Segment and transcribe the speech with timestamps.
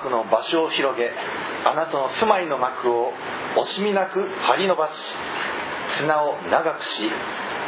[0.00, 1.10] たの天幕の場所を広げ
[1.64, 3.12] あなたの住まいの幕を
[3.56, 4.92] 惜しみなく張り伸ばし
[5.98, 7.10] 砂を長くし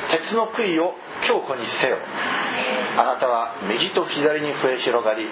[0.08, 1.98] 鉄の杭を強固にせよ。
[2.98, 5.26] あなたは右と左に増え広がり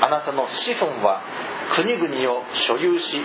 [0.00, 1.22] あなたの子孫は
[1.74, 3.16] 国々を所有し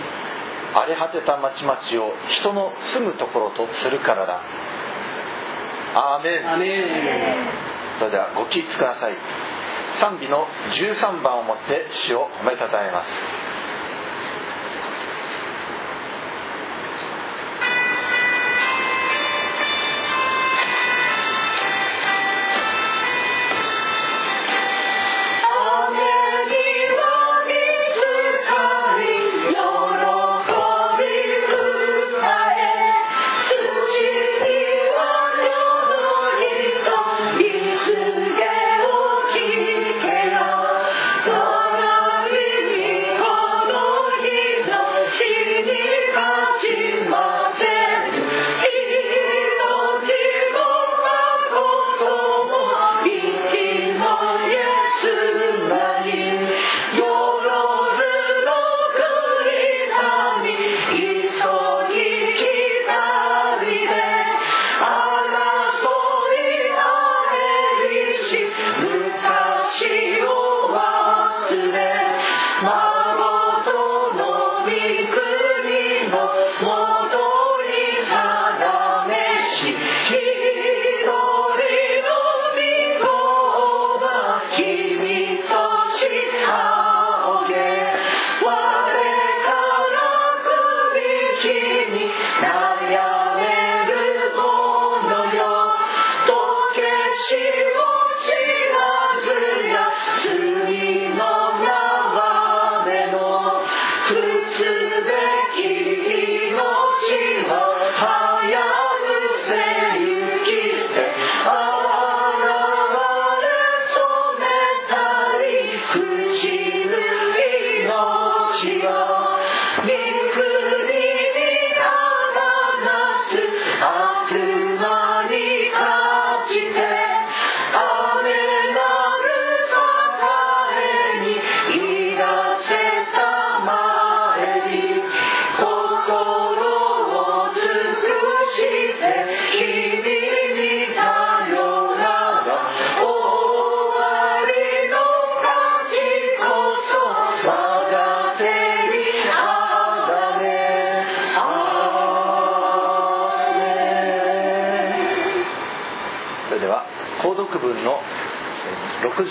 [0.74, 4.42] 荒れ果てた町々を人の住むところとするからだ。
[5.94, 6.52] アーメン。
[6.52, 7.66] アメン。
[7.98, 9.16] それではご起立ください
[10.00, 13.45] 賛美の13番をもって主を褒めたたえます。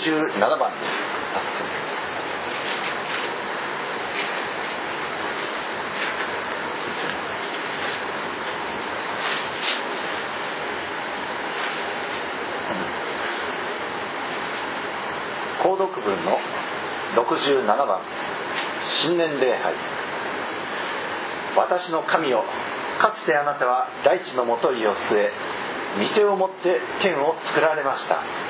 [0.06, 0.70] 57番。
[0.70, 1.96] です
[15.60, 16.38] 購読文の
[17.16, 18.00] 67番。
[19.02, 19.74] 新年礼拝。
[21.56, 22.44] 私の神よ
[23.00, 25.32] かつてあなたは大地のもといを据え
[26.08, 28.45] 御手をもって天を作られました。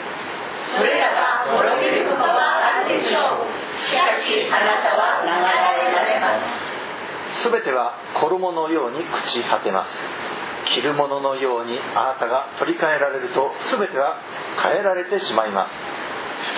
[1.47, 6.77] 滅びることはあるでしょうしかしあなたは流れられます
[7.43, 9.91] すべては衣のように朽ち果てます。
[10.75, 14.19] 着るもののようにあなたが取り替えられるとすべては
[14.63, 15.71] 変えられてしまいます。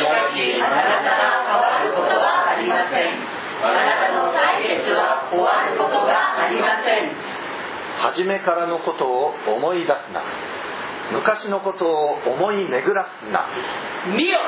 [0.00, 1.04] しかしあなたが
[1.44, 3.38] 変わることはありません。
[3.60, 7.12] あなたの歳月は終わることがありません。
[7.98, 10.22] 初めからのことを思い出すな
[11.12, 13.48] 昔のことを思い巡らすな。
[14.14, 14.38] 見よ。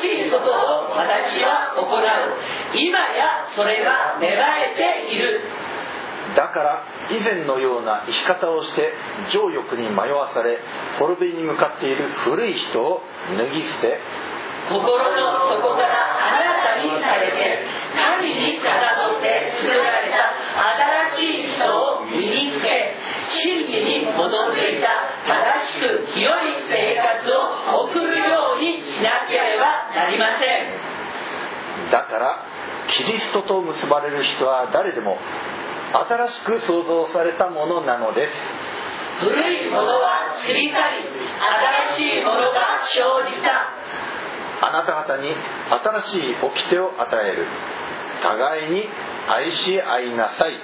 [0.00, 2.78] 新しいことを私は行う。
[2.78, 5.40] 今やそれが芽生えている。
[6.34, 8.92] だから以前のような生き方をして
[9.30, 10.58] 情欲に迷わされ
[10.98, 13.00] 滅びに向かっている古い人を
[13.36, 13.98] 脱ぎ捨て
[14.68, 17.64] 心の底からあなたにされて
[17.96, 20.36] 神にかたどって作られた
[21.16, 22.92] 新しい人を身につけ
[23.28, 25.36] 真理に基づいた正
[25.68, 26.32] しく清い
[26.68, 31.90] 生活を送るようにしなければなりません。
[31.92, 32.44] だから
[32.88, 35.18] キリストと結ばれる人は誰でも
[35.92, 38.32] 新しく創造されたものなのです。
[39.20, 43.68] 古いものは過ぎ去り新しいものが生じた。
[44.60, 45.34] あなた方に
[46.08, 47.46] 新しい掟を与える。
[48.22, 48.88] 互いに
[49.28, 50.54] 愛し合いなさい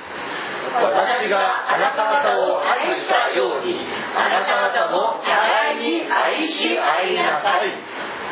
[0.72, 3.76] 私があなた方を愛したように
[4.16, 7.68] あなた方も互いに愛し合いなさい。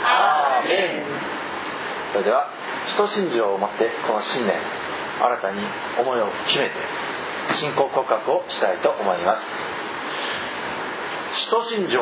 [0.05, 1.02] アーメン。
[2.12, 2.49] それでは
[2.87, 4.61] 使徒信条を持ってこの新年
[5.20, 5.62] 新たに
[5.99, 6.75] 思いを決めて
[7.55, 9.43] 信仰告白をしたいと思います。
[11.35, 12.00] 使徒信条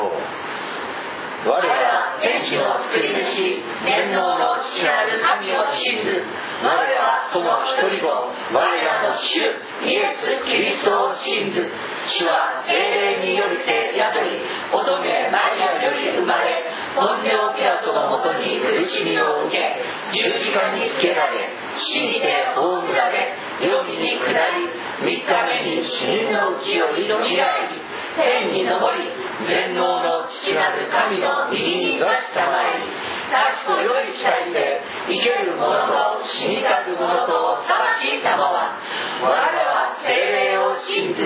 [1.41, 6.21] 我は天地の作り主天皇の父なる神を信ず
[6.61, 9.41] 我はその一人子我らの主
[9.81, 11.65] イエス・キリストを信ず
[12.13, 14.37] 主は精霊によりて宿り
[14.69, 16.61] 乙女マリアより生まれ
[16.93, 19.81] ポンテオピラトのもとに苦しみを受け
[20.13, 23.33] 十字架につけられ死にて葬られ
[23.65, 24.29] 黄泉に下
[24.61, 24.69] り
[25.01, 27.73] 3日目に死人のうちを挑みられ
[28.21, 29.09] 天に昇り
[29.49, 32.85] 全能の父なる神の右に座したまい
[33.33, 38.77] 確かよい期待で生ける者と死にたる者と裁きたまは
[39.23, 41.25] 我らは精霊を信ず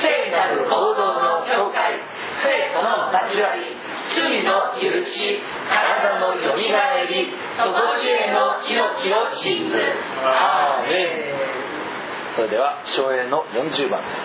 [0.00, 2.00] 聖なる行動の教会
[2.40, 3.76] 聖徒の交わり
[4.08, 5.38] 罪の許し
[5.68, 9.76] 体のよみがえりとこしえの命を信ず。
[10.24, 11.04] アーメ
[11.36, 12.34] ン。
[12.34, 14.20] それでは昭栄の40番です。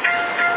[0.00, 0.49] 輝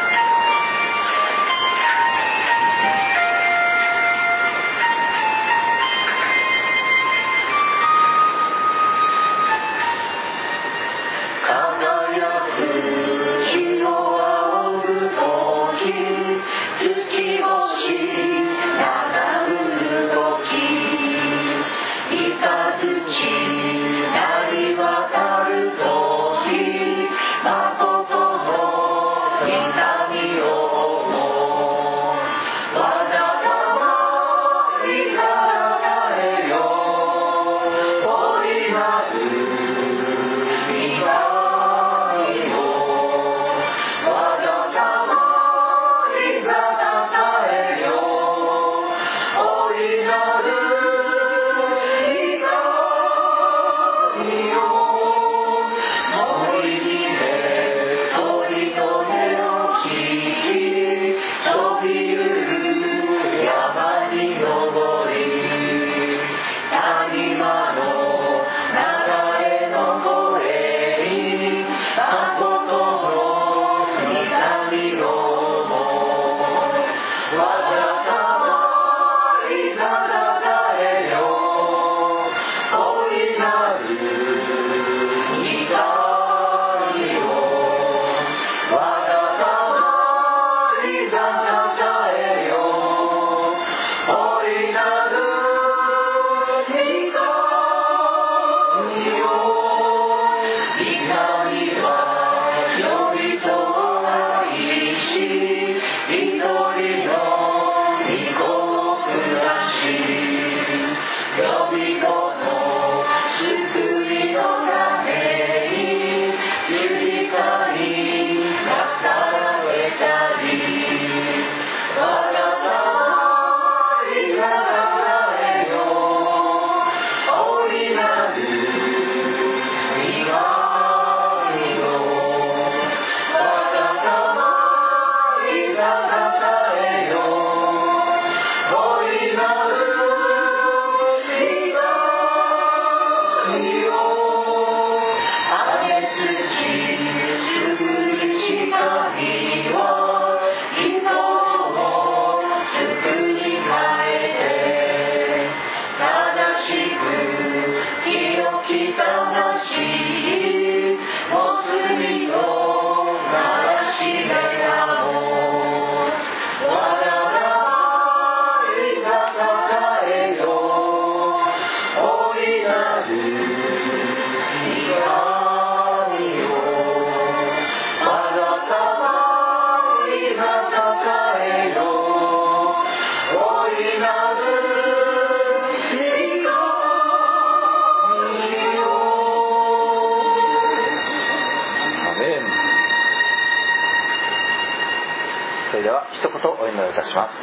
[195.93, 197.33] は一言お祈りいたします。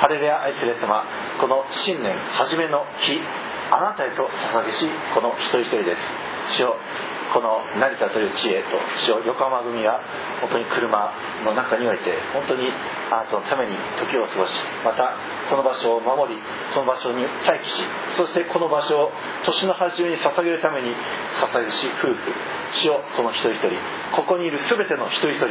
[0.00, 1.04] ハレルヤ愛する様
[1.40, 3.20] この新年初めの日
[3.70, 5.96] あなたへと捧げしこの一人一人で
[6.48, 6.56] す。
[6.58, 6.76] 主よ
[7.32, 10.00] この成田という地へと横浜組は
[10.40, 11.12] 本当に車
[11.44, 12.68] の中において本当に
[13.10, 14.52] あなたのために時を過ごし
[14.84, 15.16] また
[15.50, 16.40] この場所を守り
[16.74, 17.82] この場所に待機し
[18.16, 19.12] そしてこの場所を
[19.44, 20.88] 年の初めに捧げるために
[21.40, 22.16] 捧げるし夫婦
[22.72, 23.68] 主よこの一人一人
[24.16, 25.46] ここにいる全ての一人一人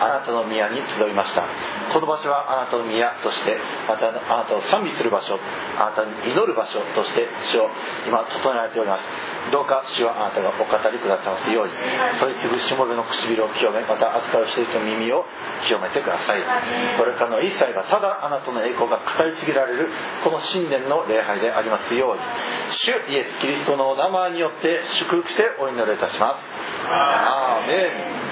[0.00, 1.44] あなたの宮に集いました。
[1.92, 3.56] この場所はあなたの宮として
[3.88, 5.38] またあなたを賛美する場所
[5.78, 7.68] あなたに祈る場所として主を
[8.06, 9.02] 今整えられております。
[9.52, 11.15] どうか主はあなたがお語りください。
[11.24, 11.72] ますように
[12.18, 15.24] そいつぐしもべの唇を清めまた扱う人々の耳を
[15.66, 16.42] 清めてください。
[16.98, 19.88] これからの一切がただあなたの栄光が語り継げられる
[20.24, 22.20] この神殿の礼拝でありますように。
[22.70, 26.34] 主イエス・キリストのお名前によって祝福してお祈りいたします。
[26.88, 28.25] アーメン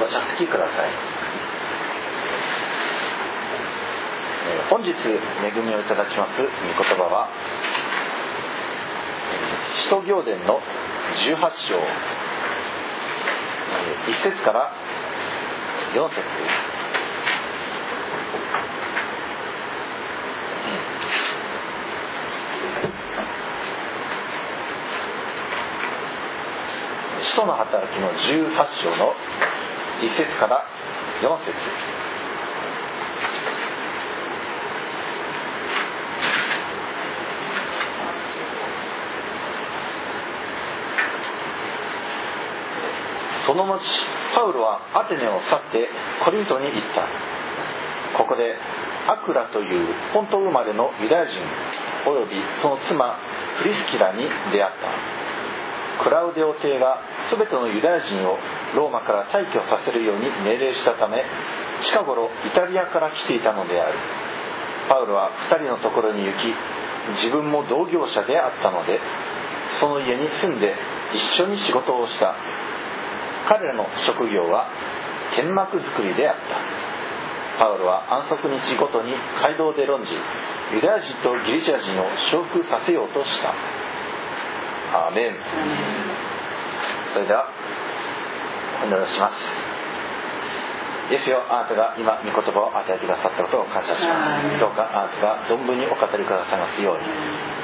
[0.00, 1.20] ご着席ください。
[4.70, 4.94] 本日恵
[5.62, 7.28] みをいただきます御言葉は
[9.74, 10.60] 使徒行伝の
[11.14, 11.74] 18章
[13.72, 14.72] えー1節から
[15.94, 16.20] 4節
[27.22, 29.14] 使徒の働きの18章の
[30.00, 30.64] 1節から
[31.22, 31.54] 4節。
[43.46, 43.80] その後
[44.34, 45.88] パウロはアテネを去って
[46.24, 47.08] コリントに行った。
[48.16, 48.56] ここで
[49.08, 51.40] アクラという本当生まれのユダヤ人
[52.06, 53.18] およびその妻
[53.58, 56.04] プリスキラに出会った。
[56.04, 58.38] クラウデオ帝が全てのユダヤ人を
[58.74, 61.24] ローマから退去させるように命令したため
[61.82, 63.98] 近頃イタリアから来ていたのである。
[64.88, 66.54] パウロは2人のところに行き
[67.22, 69.00] 自分も同業者であったので
[69.78, 70.74] その家に住んで
[71.14, 72.34] 一緒に仕事をした。
[73.48, 74.68] 彼らの職業は
[75.34, 77.62] 天幕作りであった。
[77.64, 80.14] パウロは安息日ごとに街道で論じ
[80.72, 83.54] ユダヤ人とギリシャ人を承服させようとした。
[84.92, 85.36] アーメン。
[87.12, 87.48] それでは
[88.82, 89.80] お祈りをします。
[91.10, 94.58] イエスよあなたが今御言葉を与えてくださったことを感謝します。
[94.60, 97.04] どうかあなたが存分にお語りくださいますように。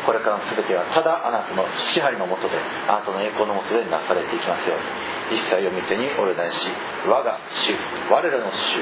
[0.05, 2.59] これからの全てはただあなたの支配のもとで
[2.89, 5.39] あなたの栄光のもとでなされていきますように。
[5.39, 6.71] 一切を見てにお願いし
[7.07, 7.75] 我が主
[8.11, 8.79] 我らの主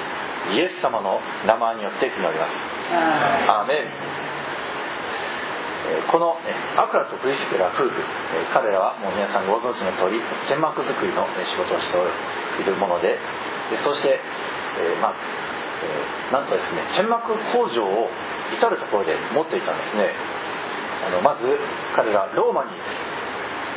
[0.53, 2.53] イエス様の名前によって祈ります。
[3.49, 3.77] アーメン。
[3.79, 4.44] えー
[6.11, 6.37] この
[6.77, 7.93] アクラとプリスケラ夫婦
[8.53, 11.99] 彼らはもう皆さんご存知の通り天幕作りの仕事をして
[12.61, 13.19] いるもので
[13.85, 14.21] そして、
[14.81, 15.15] えまあ
[16.33, 18.09] なんとですね天幕工場を
[18.57, 20.13] 至る所で持っていたんですね。
[21.05, 21.45] あのまず
[21.97, 22.71] 彼らローマに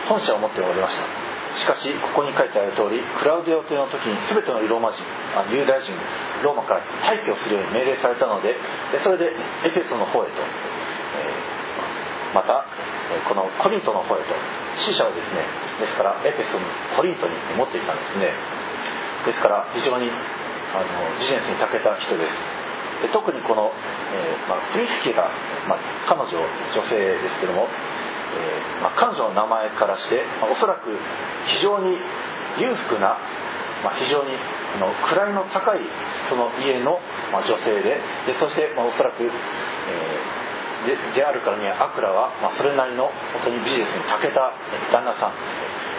[0.08, 1.28] 本社を持っておりました。
[1.58, 5.02] しかしここに書いてある通りクラウディオ帝の時に全てのローマ人
[5.34, 5.92] あユダヤ人
[6.44, 8.54] ローマから退去するように命令されたので
[8.94, 9.34] でそれで
[9.66, 10.38] エペソの方へと、
[12.38, 12.70] また
[13.26, 14.30] このコリントの方へと
[14.78, 15.42] 死者をですね
[15.82, 18.30] ですからエペソにコリントに持っていたんですね。
[19.26, 22.30] ですから非常にあのビジネスに長けた人です。
[23.02, 23.74] で特にこの、
[24.14, 25.30] えーまあ、プリスキが、
[25.70, 25.80] まあ、
[26.10, 27.66] 彼女女性ですけども、
[28.34, 30.94] えーまあ、彼女の名前からして、まあおそらく
[31.46, 31.98] 非常に
[32.58, 33.18] 裕福な、
[33.84, 35.82] ま、非常にあの位の高い
[36.30, 37.00] その家の、
[37.34, 40.37] ま、女性ででそして、ま、おそらく、えー
[40.88, 44.54] であるからにはアクラは、ま、それなりの本当にビジネスに長けた
[44.92, 45.34] 旦那さん。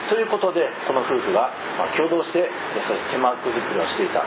[0.08, 2.48] ということでこの夫婦が、まあ、共同してで
[2.86, 4.24] そして手マーク作りをしていた。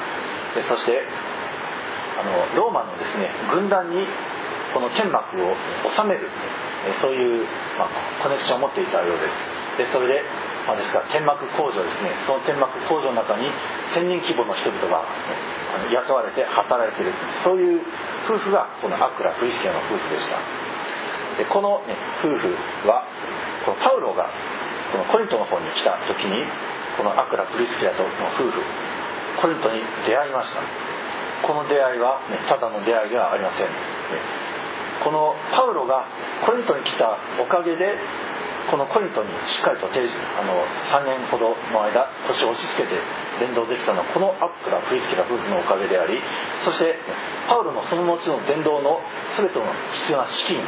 [0.54, 1.02] でそして
[2.20, 4.06] あのローマのですね軍団に
[4.74, 5.56] この天幕を
[5.90, 6.30] 収める。
[7.02, 7.46] そういう、
[7.78, 7.90] ま、
[8.24, 9.86] コネクションを持っていたようです。
[9.86, 10.22] でそれで、
[10.66, 12.14] まあ、ですから天幕工場ですね。
[12.26, 13.46] その天幕工場の中に
[13.94, 15.06] 1000人規模の人々が
[15.92, 17.14] 雇われて働いている。
[17.44, 17.82] そういう
[18.28, 20.38] 夫婦がこのアクラ・プリスキアの夫婦でした。
[21.38, 22.56] でこの、ね、夫婦
[22.88, 23.06] は
[23.66, 24.30] このパウロが
[24.92, 26.46] このコリントの方に来た時に
[26.98, 28.60] このアクラ・プリスキアとの夫婦
[29.42, 30.62] コリントに出会いました。
[31.48, 33.72] この出会いは、ね、ただの出会いではありません、ね
[35.04, 36.06] このパウロが
[36.46, 37.98] コリントに来たおかげで
[38.70, 40.06] このコリントにしっかりと定
[40.38, 40.62] あの
[40.94, 42.94] 3年ほどの間腰を押し付けて
[43.42, 46.22] 伝道できたのはこのアックラ・プリスキラ夫婦のおかげであり
[46.62, 46.94] そして
[47.50, 49.02] パウロのその後の伝道の
[49.34, 49.66] 全ての
[50.06, 50.62] 必要な資金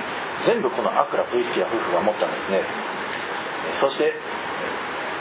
[0.49, 2.65] 全部このアクラ・プリスキラ夫婦が持ったんですね。
[3.79, 4.17] そして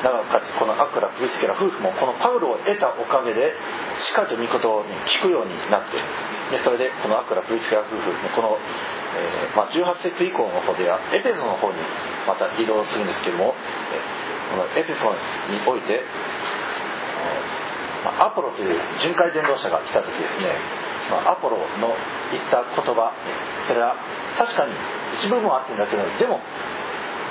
[0.02, 3.54] なおかつこのアクラ・プリスケラ夫婦もこのパウロを得たおかげで
[4.00, 6.00] しっかりと御言を聞くようになって
[6.56, 8.58] でそれでこのアクラ・プリスケラ夫婦この、
[9.14, 11.78] えーまあ、18節以降の方ではエペソの方に
[12.26, 13.54] また移動するんですけども、
[13.92, 15.08] えーこのエペソ
[15.48, 16.04] において、
[18.02, 20.50] アポロという巡回伝道者が来た時ですね、
[21.10, 21.94] まあ、アポロの
[22.34, 23.14] 言った言葉
[23.66, 23.94] それは
[24.36, 24.74] 確かに
[25.14, 26.40] 一部分はあってんだけどでも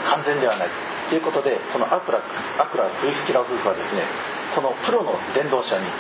[0.06, 0.70] 完全ではない。
[1.10, 2.24] ということでこのアクラ
[2.58, 4.08] アクラクリスキラ夫婦はですね
[4.56, 5.92] このプロの伝道者に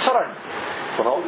[0.00, 0.34] さらに
[0.96, 1.20] この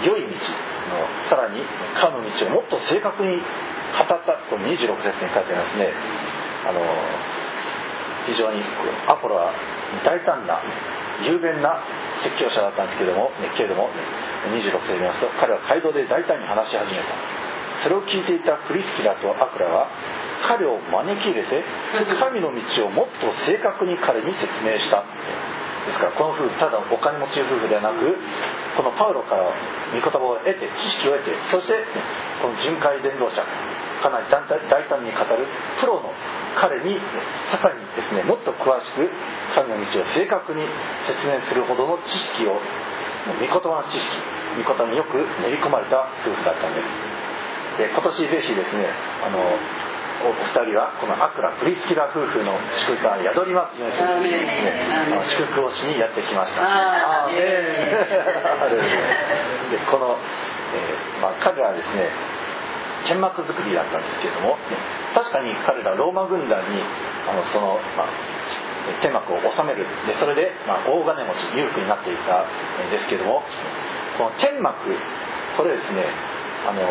[0.00, 1.60] 良い道のさらに
[2.00, 4.16] 神の道をもっと正確に語った
[4.48, 5.92] この26節に書いてありますね。
[6.64, 6.80] あの
[8.26, 8.62] 非常に
[9.06, 9.52] アポロは
[10.04, 10.62] 大胆な
[11.24, 11.82] 雄弁な
[12.22, 13.90] 説教者だったんですけども、ね、けれども
[14.50, 17.52] 26世で見ますと彼は街道で大胆に話し始めた。
[17.82, 19.88] それを聞いていたクリスキラとアクラは
[20.46, 21.64] 彼を招き入れて
[22.20, 25.04] 神の道をもっと正確に彼に説明した。
[25.86, 28.16] ですからこの夫婦ただお金持ち夫婦ではなく
[28.76, 29.50] このパウロから
[29.90, 31.74] 御言葉を得て知識を得てそして
[32.40, 33.42] この巡回伝道者
[34.02, 34.42] かなり大
[34.88, 35.46] 胆に語る
[35.78, 36.10] プロの
[36.58, 36.98] 彼に
[37.50, 39.08] さらにですねもっと詳しく
[39.54, 40.66] 神の道を正確に
[41.06, 42.58] 説明するほどの知識を
[43.38, 44.10] 御言葉の知識
[44.58, 47.12] 御言葉によく練り込まれた夫婦だったんです。
[47.78, 48.84] で今年ぜひですね
[49.24, 49.38] あの
[50.22, 52.54] お二人はこのアクラ・プリスキラ夫婦の
[52.86, 53.96] 祝福が宿りますように
[55.26, 56.60] 祝福をしにやってきました。
[59.70, 60.18] でこの、
[60.74, 62.10] えーまあ、彼らはですね
[63.06, 64.56] 剣幕作りだったんですけれども
[65.14, 66.78] 確かに彼らローマ軍団に
[67.28, 68.08] あのその、まあ、
[69.00, 69.86] 剣幕を収める。
[70.06, 72.44] でそれで、まあ、大金持ち裕福になっていた
[72.86, 73.42] んですけれども
[74.18, 74.76] この剣幕
[75.56, 76.06] これですね
[76.66, 76.82] あの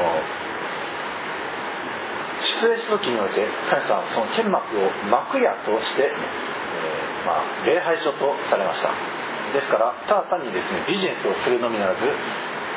[2.41, 9.21] 出演した時において彼さんはその剣幕を幕屋として、えーまあ、礼拝所とされました。
[9.53, 12.01] ですからただ単にですねビジネスをするのみならず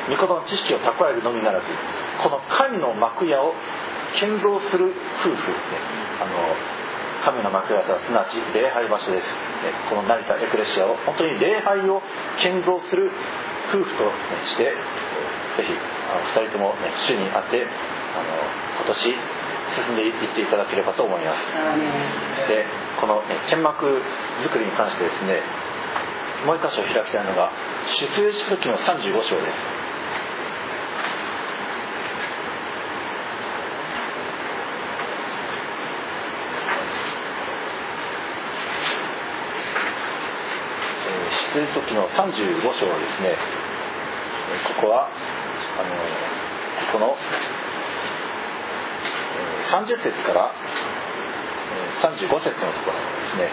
[0.09, 1.67] 御言の知識を蓄えるのみならず
[2.21, 3.53] この神の幕屋を
[4.19, 5.57] 建造する夫婦、ね、
[6.21, 6.35] あの
[7.23, 12.01] 神の幕屋とはすなわち礼拝場所です、ね、この成田エクレシアを本当に礼拝を
[12.37, 13.09] 建造する
[13.73, 14.11] 夫婦と
[14.45, 19.15] してぜひあの2人とも、ね、主にあってあの今年
[19.75, 21.39] 進んでいっていただければと思います。
[22.47, 22.65] で
[22.99, 24.01] この、ね、剣幕
[24.43, 25.41] 作りに関してですね
[26.45, 27.51] もう一箇所開きたいのが
[27.85, 29.85] 出エジプト記の35章です。
[41.53, 43.37] 出エジプト記の35章ですね
[44.75, 45.95] ここはあの
[46.91, 47.15] この
[49.71, 50.51] 30節から
[52.01, 53.49] 35節のところですね。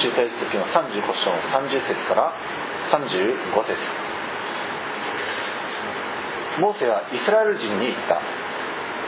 [0.00, 2.32] 集会時の35章の30節から
[2.92, 3.76] 35節。
[6.60, 8.20] モーセはイスラエル人に言った。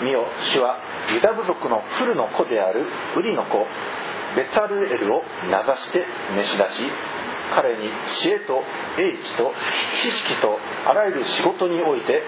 [0.02, 0.78] 見よ主は
[1.12, 3.66] ユダ部族のフルの子であるウリの子
[4.36, 6.90] ベツァルエルを名指して召し出し
[7.54, 7.88] 彼に
[8.20, 8.62] 知恵と
[8.98, 9.52] 英知と
[10.00, 12.22] 知識とあらゆる仕事において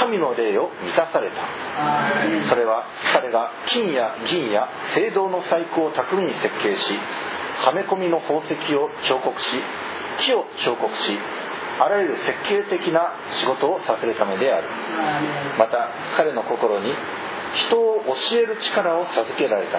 [0.00, 1.36] 神の霊を満たされた。
[2.48, 9.62] それは彼が金や銀や青銅の細工を巧みに設計しはめ込みの宝石を彫刻し
[10.18, 11.18] 木を彫刻し
[11.80, 14.68] あらゆる設計的な仕事をさせるためである。
[15.58, 16.92] また彼の心に
[17.54, 19.78] 人を教える力を授けられた。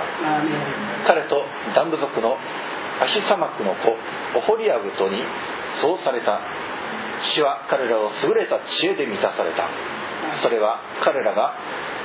[1.05, 1.43] 彼と
[1.75, 2.37] ダン部族の
[3.01, 5.17] アヒサマクの子オホリアブトに
[5.81, 6.41] そうされた。
[7.35, 9.69] 主は彼らを優れた知恵で満たされた。
[10.41, 11.53] それは彼らが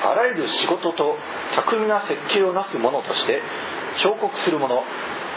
[0.02, 1.16] あらゆる仕事と
[1.54, 3.42] 巧みな設計をなすものとして
[3.98, 4.82] 彫刻するもの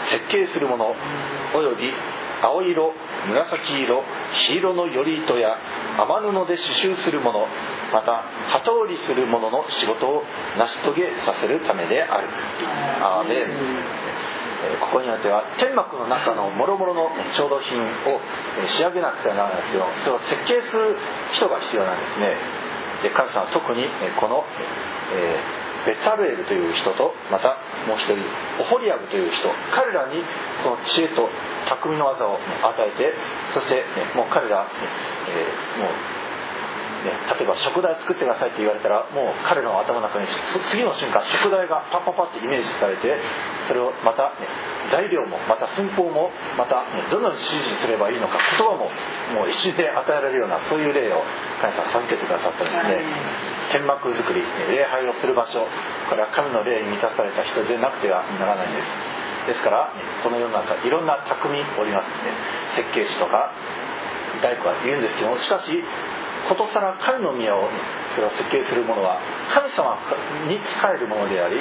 [0.09, 0.93] 設計するもの
[1.55, 1.91] および
[2.41, 2.93] 青色
[3.27, 4.03] 紫色
[4.47, 5.55] 黄色の頼糸や
[5.99, 7.47] 雨布で刺繍するもの
[7.93, 10.23] また旗織りするものの仕事を
[10.57, 12.29] 成し遂げさせるためである。
[13.03, 14.10] アーメン
[14.79, 18.21] ここによっては天幕の中の諸々の調度品を
[18.69, 20.97] 仕上げなくてはならないんですけどそれを設計する
[21.33, 22.35] 人が必要なんですね。
[23.01, 24.45] で神様は特にこの、
[25.09, 25.41] え、
[25.89, 27.57] ベツァルエルという人とまた
[27.89, 28.21] もう一人
[28.61, 30.21] オホリアブという人彼らに
[30.61, 31.27] この知恵と
[31.65, 33.13] 匠の技を与えて
[33.55, 33.83] そして、
[34.15, 34.69] もう彼ら、
[35.27, 36.20] え、もう
[37.01, 40.27] ね、例えば食材作ってくださいって言われたらもう彼の頭の中に
[40.69, 43.17] 次の瞬間食材がパッパッパってイメージされて
[43.67, 44.45] それをまた、ね、
[44.91, 48.89] 材料もまた寸法もまた、ね、どのように指示すればいいのか言葉も
[49.33, 51.25] もう一瞬で与えられるようなそういう例を
[51.61, 53.41] 神様授けてくださったんですね。
[53.71, 55.65] 天幕作り礼拝をする場所
[56.09, 59.21] これは神の霊に満たされた人でなくてはならないんです。
[59.47, 59.89] ですから
[60.23, 62.37] この世の中いろんな匠おりますね
[62.75, 63.53] 設計士とか
[64.41, 65.83] 大工は言うんですけどもしかし
[66.47, 67.69] ことさら神の宮を
[68.15, 69.99] それを設計するものは神様
[70.47, 70.61] に仕
[70.93, 71.57] えるものであり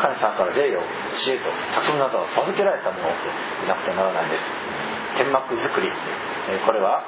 [0.00, 0.80] 神様から霊を
[1.12, 4.42] 知恵と匠などを授けられたものでなくてはならないんです。
[5.16, 5.88] 天幕作り
[6.66, 7.04] これは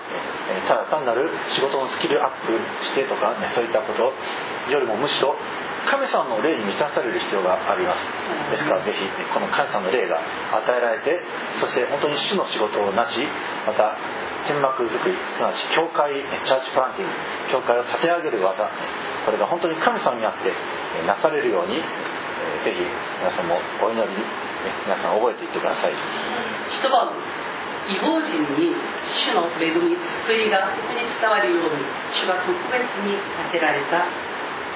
[0.69, 4.15] ただ単なる仕事のスキルアップしてとか、ね、そういったこと
[4.71, 5.35] よりもむしろ
[5.87, 7.99] 神様の霊に満たされる必要があります。
[8.51, 8.99] ですからぜひ
[9.35, 10.21] この神様の霊が
[10.53, 11.21] 与えられて
[11.61, 13.21] そして本当に主の仕事をなし
[13.67, 13.99] また
[14.47, 17.15] 天幕作りすなわち教会チャーチプランティング
[17.51, 18.71] 教会を立て上げる技
[19.27, 20.55] これが本当に神様にあって
[21.07, 21.83] なされるように
[22.63, 22.83] ぜひ
[23.19, 24.07] 皆さんもお祈り
[24.87, 25.95] 皆さん覚えていってください。
[26.71, 27.11] 一晩
[27.87, 28.75] 違法人に
[29.07, 29.95] 主の恵み
[30.27, 31.83] 救いが本当に伝わるように
[32.15, 34.07] 主が特別に立てられた。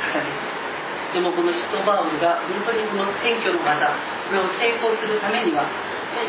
[0.01, 3.87] 方ですでもこのシトバウルが本当にこの選挙の技
[4.27, 5.67] これを成功するためには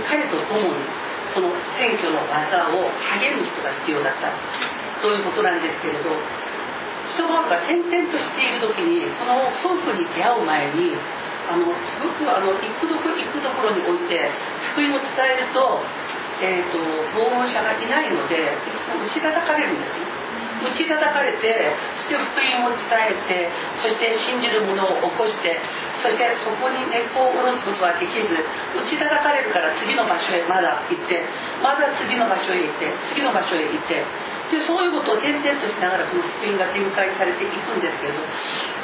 [0.10, 1.01] 彼と共に
[1.34, 4.32] その選挙の技を励む人が必要だった。
[5.02, 6.14] そういうことなんですけれど
[7.10, 10.94] シトバウルが転々としている時にこの夫婦に出会う前に
[11.50, 14.30] あのすごくあの行くどころ行くどころにおいて
[14.78, 15.82] 福音を伝えると,、
[16.40, 16.78] えーと、
[17.18, 20.21] 訪問者がいないのでいつも打ち叩かれるんですね。
[20.62, 23.50] 打ち叩かれてそして福音を伝えて
[23.82, 25.58] そして信じる者を起こして
[26.02, 28.30] そしてそこに根っこを下ろすことはできず
[28.78, 31.26] 打ち叩かれるから次の場所へまだ行って
[31.62, 34.06] まだ次の場所へ行って次の場所へ行って
[34.52, 38.20] でそういうことを転々としながらこの福音が展開されていくんですけれど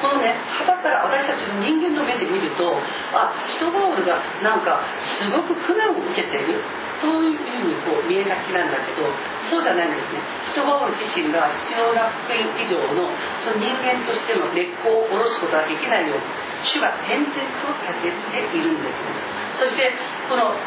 [0.02, 2.80] このね旗から私たちの人間の目で見ると
[3.12, 4.82] あシトバウルがなんか
[5.20, 6.64] すごく苦難を受けている。
[6.98, 9.06] そういうふうにこう見えがちなんだけど
[9.50, 10.22] そうじゃないんですね。
[10.50, 13.14] シトバウル自身が必要な福音以上の
[13.46, 16.26] その人間としての根っこを下ろすことができないように
[16.66, 19.14] 主が転々とさせているんですね。
[19.54, 19.94] そして
[20.30, 20.58] この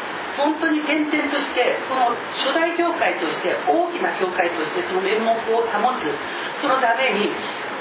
[0.41, 6.09] 本当に転々としてこの初代教会として大きな教会としてその面目を保つ
[6.57, 7.29] そのために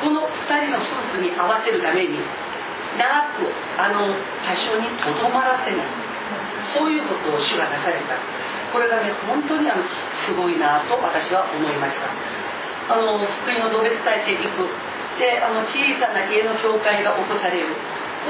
[0.01, 2.20] この2人の夫婦に合わせるために
[3.01, 3.49] 長く
[3.81, 4.12] あの
[4.44, 6.11] 多少にとどまらせない
[6.77, 8.20] そういうことを主がなされた。
[8.73, 9.83] これがね本当にあの
[10.27, 12.12] すごいなと私は思いました。
[12.92, 14.68] あの福音を述べ伝えていく。
[15.18, 17.77] であの小さな家の教会が起こされる。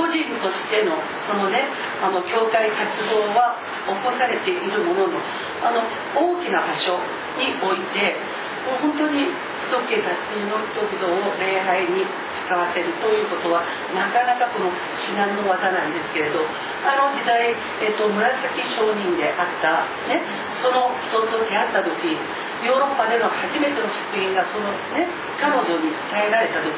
[0.01, 0.97] 個人としての
[1.29, 1.69] そのね
[2.01, 5.21] あの教会活動は起こされているものの
[5.61, 5.85] あの
[6.17, 6.97] 大きな場所
[7.37, 8.17] において
[8.65, 9.29] もう本当に
[9.69, 12.05] 不特定多数の人々を礼拝に
[12.45, 16.45] 使わせるということはなかなかこの至難の技なんですけれど
[16.85, 18.41] あの時代、えっと、紫
[18.73, 20.25] 商人であった、ね、
[20.61, 22.17] その人と出会った時
[22.65, 25.09] ヨーロッパでの初めての福音がそのね
[25.41, 26.77] 彼女に伝えられた時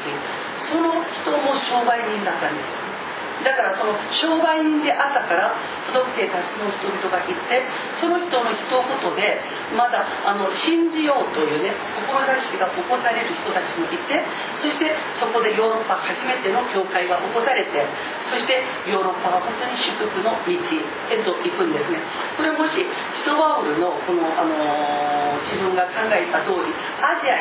[0.71, 2.82] その人も商売人だったんです。
[3.43, 5.51] だからその商売人であったから
[5.91, 7.35] 不特定多数の人々がいて
[7.99, 9.43] その人の一言で
[9.75, 11.75] まだあの信じようというね
[12.07, 14.15] 志が起こされる人たちもいて
[14.63, 17.83] そしてそこでヨーロッパ初めての教会が起こされて
[18.31, 21.99] そしてヨーロッパは本当に祝福の道へと行くんですね。
[22.39, 22.79] これもし
[23.11, 26.71] シトバウルのこの、あのー、自分が考えた通り
[27.03, 27.35] アジア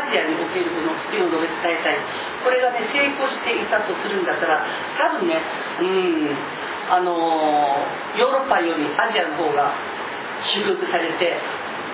[0.00, 2.32] アジアにおけるこの福音を述べ伝えたい。
[2.42, 4.66] これがね成功していたとするんだったら
[4.98, 5.38] 多分ね
[5.80, 6.36] うん。
[6.90, 7.14] あの
[8.18, 9.72] ヨーロッパよりアジアの方が
[10.42, 11.38] 収録されて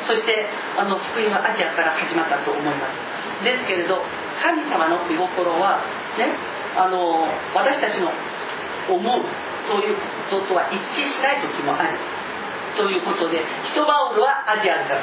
[0.07, 3.45] そしてあの福音はアジアから始まったと思います。
[3.45, 4.03] ですけれど
[4.43, 5.85] 神様の御心は
[6.17, 6.35] ね
[6.75, 8.11] あの私たちの
[8.89, 9.23] 思う
[9.69, 9.97] という
[10.31, 11.99] こととは一致しない時もある。
[12.77, 14.99] ということでヒトバウルはアジアだ。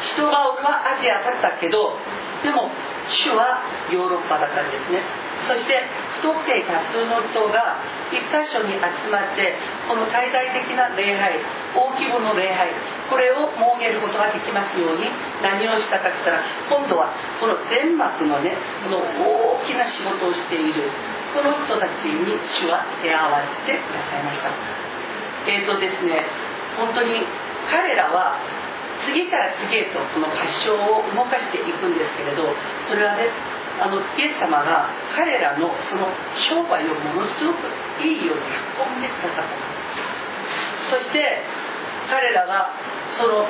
[0.00, 1.96] ヒトバウルはアジアだったけど
[2.42, 2.68] でも
[3.08, 5.29] 主はヨーロッパだったんですね。
[5.48, 5.84] そして
[6.20, 7.80] 不特定多数の人が
[8.12, 9.56] 一箇所に集まって
[9.88, 11.40] この滞在的な礼拝
[11.74, 12.72] 大規模の礼拝
[13.08, 15.08] これを設けることができますように
[15.42, 20.90] 何をしたかったら今度はこのデンマークのねこの大きな仕事をしている
[21.34, 24.50] この人たちに主は手合わせてくださいました。
[25.46, 26.26] えっ、ー、とですね
[26.76, 27.22] 本当に
[27.70, 28.38] 彼らは
[29.06, 32.44] 次から次へとこの発祥を動かしていくんですけれど
[32.86, 33.30] それはね
[33.80, 37.58] あのイエス様が彼らのその商売をものすごく
[38.04, 38.42] いいように
[38.76, 39.66] 運んでくださったんで
[40.86, 41.42] すそして
[42.08, 42.70] 彼らが
[43.16, 43.46] その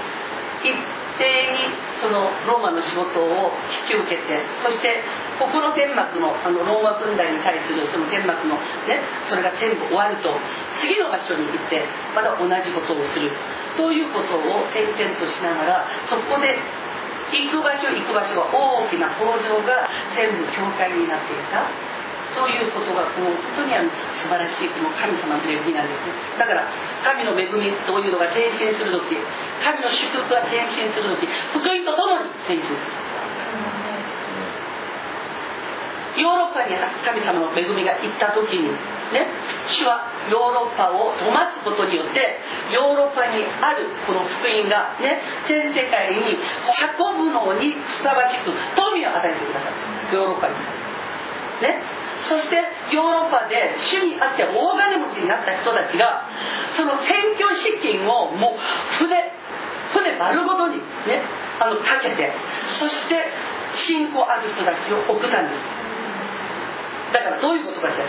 [1.20, 1.68] 正に
[2.00, 3.52] そのローマの仕事を
[3.84, 5.04] 引き受けてそして
[5.36, 8.56] ここの天幕のあのローマ軍隊に対するその天幕の
[8.88, 10.32] ねそれが全部終わると
[10.80, 11.84] 次の場所に行って
[12.16, 13.36] また同じことをする
[13.76, 16.56] ということを転々としながらそこで
[17.30, 21.64] 行く場所行く場所が大きな工場が全部教会になっていた。
[22.30, 26.62] そういうことがこの本当にあの素晴らしいこの神様の恵みなんですねだから
[27.02, 29.18] 神の恵みというのが前進する時
[29.58, 33.10] 神の祝福が前進する時福音とともに前進する。
[36.18, 38.68] ヨーロッパに神様の恵みが行った時に
[39.12, 39.26] ね
[39.66, 42.36] 主はヨーロッパを止ますことによって
[42.68, 49.76] ヨーロッパにあるこの福音がね全世界に運ぶのにふさわしく富を与えてくださる。
[50.12, 50.54] ヨーロッパに。
[51.62, 52.00] ね。
[52.20, 52.56] そして
[52.92, 56.28] ヨーロッパで主にあって大金持ちになった人たちが
[56.76, 58.60] その選挙資金をもう
[59.00, 59.32] 船
[59.92, 60.76] 船丸ごとに
[61.08, 61.24] ね
[61.58, 62.32] あのかけて
[62.78, 63.24] そして
[63.72, 67.12] 信仰ある人たちを送ったんです。
[67.12, 68.04] だからどういうことかしら。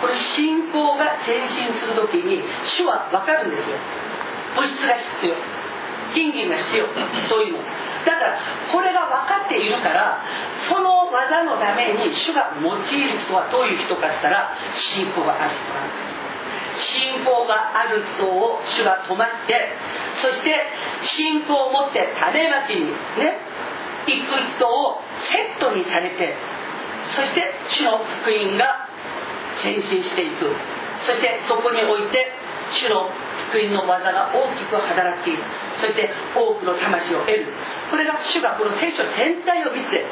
[0.00, 3.76] これ信仰が前進する時に主は分かるんですよ。
[4.56, 5.34] 物質が必要。
[6.14, 6.86] 金銀が必要。
[7.28, 7.58] というの。
[8.06, 8.38] だから
[8.72, 10.22] これが分かっているから
[10.54, 16.18] その技のために主が用いる人はどういう人かって言ったら信仰がある人なんです。
[16.78, 19.54] 信仰がある人を主が止まして
[20.22, 20.50] そして
[21.02, 23.38] 信仰を持って種まきにね
[24.06, 26.34] 行く人をセットにされて
[27.14, 28.87] そして主の福音が
[29.62, 30.50] 前進していく。
[31.00, 32.26] そしてそこにおいて
[32.70, 33.08] 主の
[33.48, 35.30] 福音の技が大きく働き
[35.78, 37.46] そして多くの魂を得る。
[37.90, 40.04] これが主がこの聖書全体を見て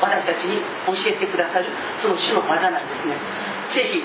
[0.00, 1.66] 私たちに教えてくださる
[2.00, 3.16] その主の技なんですね。
[3.74, 4.02] ぜひ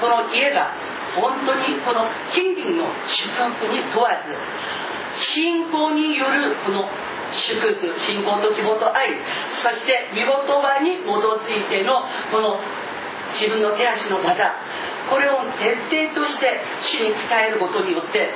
[0.00, 0.74] この家が
[1.16, 4.34] 本当にこの金銀の祝福に問わず
[5.16, 6.84] 信仰によるこの
[7.32, 9.16] 祝福信仰と希望と愛
[9.56, 12.60] そして御言葉に基づいてのこの
[13.38, 14.52] 自分の手足の技
[15.08, 18.30] これを徹底として主に伝えることによって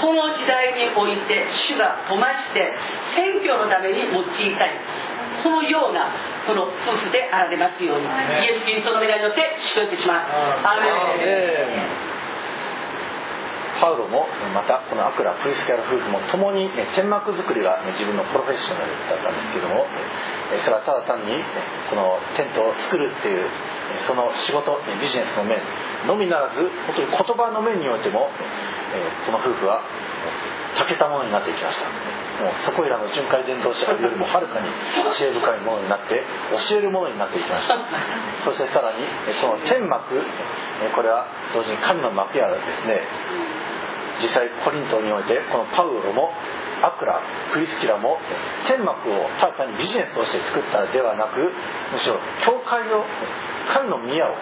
[0.00, 2.72] この時代において主が飛まして
[3.14, 4.70] 選挙のために用いたい
[5.42, 6.10] このような
[6.46, 8.08] この夫婦であられますようにイ
[8.54, 10.30] エス・キリストの願いによって祝福します
[10.66, 12.16] アーメン。
[13.80, 19.84] パウロもまたこのアクラプリスキャラ夫婦も共に天幕作りが自分のプロフェッショナルだったんですけども
[20.64, 21.44] それはただ単に
[21.90, 23.44] このテントを作るっていう
[24.06, 25.60] その仕事ビジネスの面
[26.06, 28.30] のみならず本当に言葉の面においても
[29.26, 29.82] この夫婦は
[30.76, 31.88] たけたものになっていきました。
[32.36, 34.68] もうそこいらの巡回伝道者よりもはるかに
[35.10, 36.22] 知恵深いものになって
[36.68, 37.78] 教えるものになっていきました。
[38.44, 38.98] そしてさらに
[39.40, 40.20] この天幕
[40.94, 43.00] これは同時に神の幕やですね。
[44.20, 46.30] 実際コリントにおいてこのパウロも
[46.82, 47.20] アクラ
[47.52, 48.18] クリスキラも
[48.66, 51.52] 天幕をただ単にビジネスとして作ったではなく
[51.92, 53.04] むしろ教会を
[53.72, 54.34] 神の宮を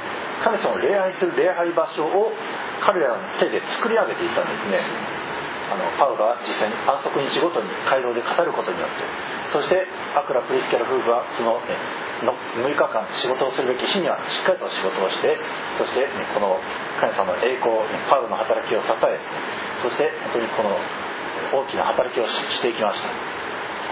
[0.43, 2.33] 神様を礼拝する礼拝場所を
[2.81, 5.15] 彼らの手で作り上げていったんですね。
[5.65, 9.01] あのパウロは実際に安息日ごとに回廊で語ることによって
[9.51, 11.73] そしてアクラ・プリスキャラ夫婦はその,、ね、
[12.25, 15.39] の6日間仕事をするべき日にはしっかりと仕事をして
[15.79, 16.59] そして、ね、この
[17.01, 19.21] 神様の栄光パウロの働きを支え
[19.83, 20.77] そして本当にこの
[21.53, 23.09] 大きな働きをしていきました。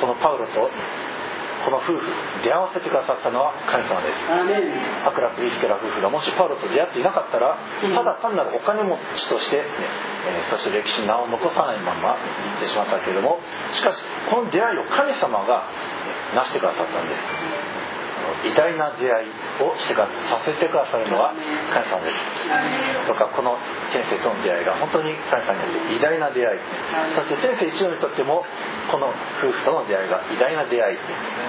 [0.01, 0.71] このパウロと
[1.62, 2.03] この夫婦
[2.42, 4.27] 出会わせてくださったのは神様です。
[5.07, 7.59] アクラ・プリスケラ夫婦がもしパウロと出会っていなかったら
[7.95, 13.38] ただ単なるお金持ちとして、えー、そして歴史に名を残さないまま行ってしまったけれども
[13.73, 15.71] しかしこの出会いを神様が
[16.35, 17.23] 成してくださったんです
[18.44, 19.31] 偉大な出会い
[19.62, 23.07] をしてかさせてくださるのは神様です。
[23.07, 23.59] とかこの
[23.92, 26.61] 天性との出会いが本当に神様によって偉大な出会い。
[27.14, 28.44] そして天性一同にとっても
[28.90, 30.98] この夫婦との出会いが偉大な出会い。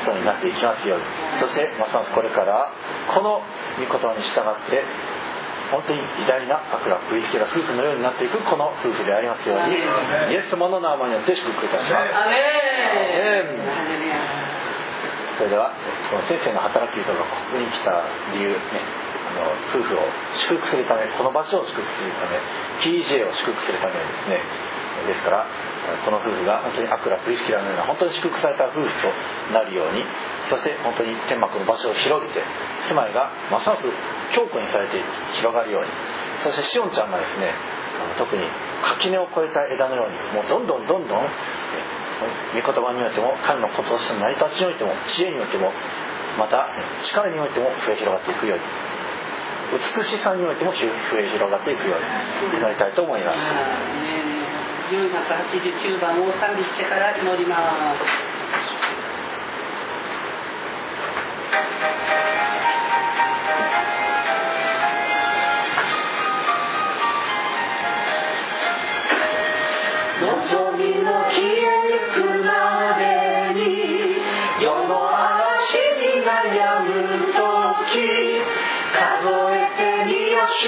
[0.06, 1.06] そうになっていきますように。
[1.40, 2.72] そしてますますこれから
[3.14, 3.42] この
[3.78, 4.84] 御言葉に従って
[5.72, 11.70] 本当に偉大なアクラプリスケラ夫婦のようになっていくこの夫婦でありますようにイエス様の名前によって祝福い。
[11.70, 12.14] たします。
[15.44, 15.76] それでは
[16.08, 18.80] この先生の働き人がここに来た理由ね
[19.28, 20.08] あの夫婦を
[20.40, 22.40] 祝福するためこの場所を祝福するため
[22.80, 24.40] PJ を祝福するためですね。
[25.04, 25.44] ですから
[26.08, 29.12] この夫婦が本当にアクラプリスキラのような本当に祝福された夫婦と
[29.52, 30.08] なるように
[30.48, 32.40] そして本当に天幕の場所を広げて
[32.88, 33.84] 住まいがますます
[34.32, 34.96] 強固にされて
[35.36, 35.92] 広がるように
[36.40, 37.52] そしてしおんちゃんがですね
[38.16, 38.48] 特に
[38.96, 41.28] 垣根を越えた枝のようにもうどんどんどんどん
[42.54, 45.72] 御言葉においても神のこととしての成り立ちにおいても知恵においても
[46.38, 46.70] また
[47.02, 48.64] 力においても増え広がっていくように。
[49.74, 50.78] 美しさにおいても増
[51.18, 52.60] え広がっていくように。
[52.60, 53.40] 祈りたいと思います。
[54.94, 58.34] 489番を賛美してから祈ります。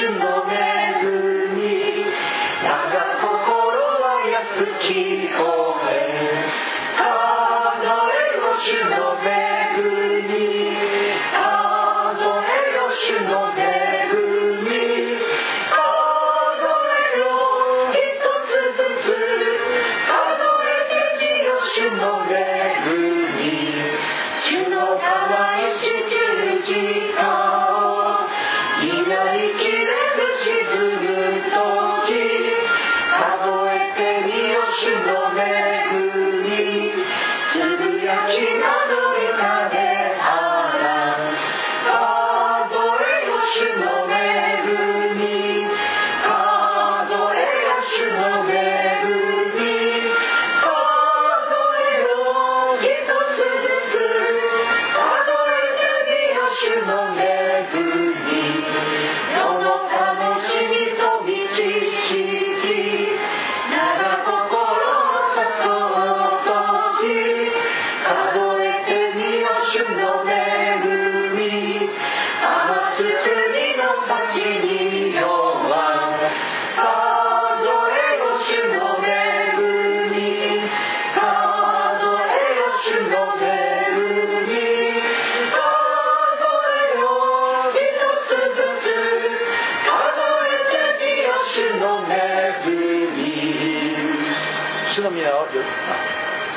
[0.04, 1.86] み。
[8.36, 9.45] よ主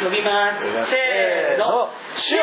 [0.04, 0.90] 呼びます。
[0.90, 1.90] せーの。
[2.16, 2.42] 主よ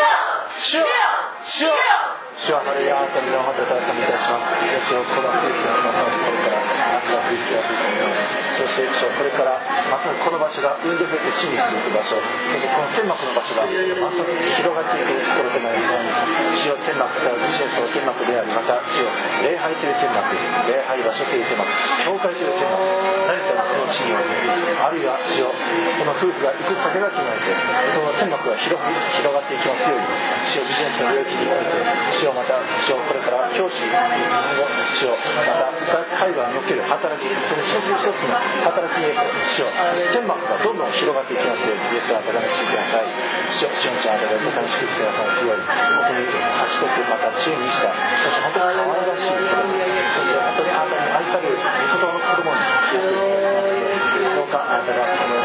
[2.65, 4.57] ハレルヤあなたの皆をまたたたみいたします
[4.89, 6.65] 主よこの空気のまさにこれから
[6.97, 8.09] 夏が吹いてやっていくの
[8.57, 9.61] そして主これから
[9.93, 19.13] まさにこの場所が産んで増えて地に続く場所そしてこの天幕の場所がまさに広がっていくところとなります主よ天幕から主よその天幕でありまた主よ
[19.45, 20.33] 礼拝という天幕
[20.65, 21.69] 礼拝場所という天幕
[22.01, 22.81] 教会という天幕
[23.29, 24.41] 何かのこの地において
[24.73, 27.53] あるいは主よこの夫婦が行く先が決まって
[27.93, 28.89] その天幕が広が
[29.21, 30.09] 広がっていきますように
[30.49, 31.77] 主よビジネスの領域において
[32.23, 32.54] 主よまた
[32.85, 34.63] 主よこれから教師日本語
[34.95, 35.71] 主よまた
[36.15, 38.35] 海外における働きその一つ一つの
[38.71, 39.11] 働きへ
[39.55, 39.71] 主よ
[40.13, 43.07] 天幕がどんどん広がっていきますようにイエス様高めしてください
[43.59, 52.59] 主よしんちゃんあたりを高めしてくださいように本当に賢くまた知恵にしたそして本当に可愛らしい子供そして本当にあなたに愛される言葉の子供に
[54.35, 55.44] どうかあなたがこの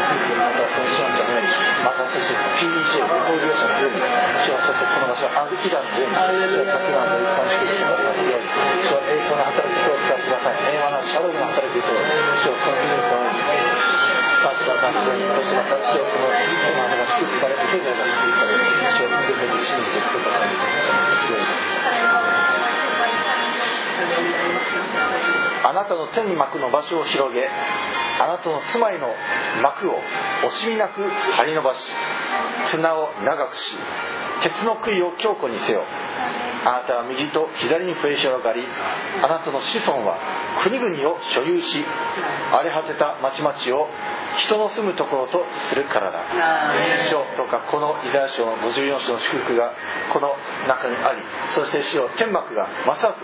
[1.91, 8.47] ようにまたそして PDJ レコード業者のように主はそしてこの場所アンイランのように主は国内の一般祝福してもらいますように
[8.81, 18.55] 主は栄光の働きを使わせてください平和なシャロムの働きを主はそのビジネスのように使わせてくださいようにそしてまた主はこの今のが祝福され経済が祝福され
[18.91, 20.47] 主を生んでめて信じてくださ
[21.67, 21.70] い
[25.63, 29.07] あなたの天幕の場所を広げあなたの住まいの
[29.61, 29.99] 幕を
[30.49, 31.79] 惜しみなく張り伸ばし
[32.71, 33.75] 綱を長くし
[34.41, 35.83] 鉄の杭を強固にせよ
[36.63, 38.61] あなたは右と左に増え広がり
[39.23, 40.19] あなたの子孫は
[40.63, 41.83] 国々を所有し
[42.51, 43.87] 荒れ果てた町々を
[44.37, 46.25] 人の住むところとするからだ。
[47.09, 49.73] 主よどうかこのイザヤ書の54章の祝福が
[50.13, 50.35] この
[50.67, 51.21] 中にあり
[51.55, 53.19] そして主よ天幕がますます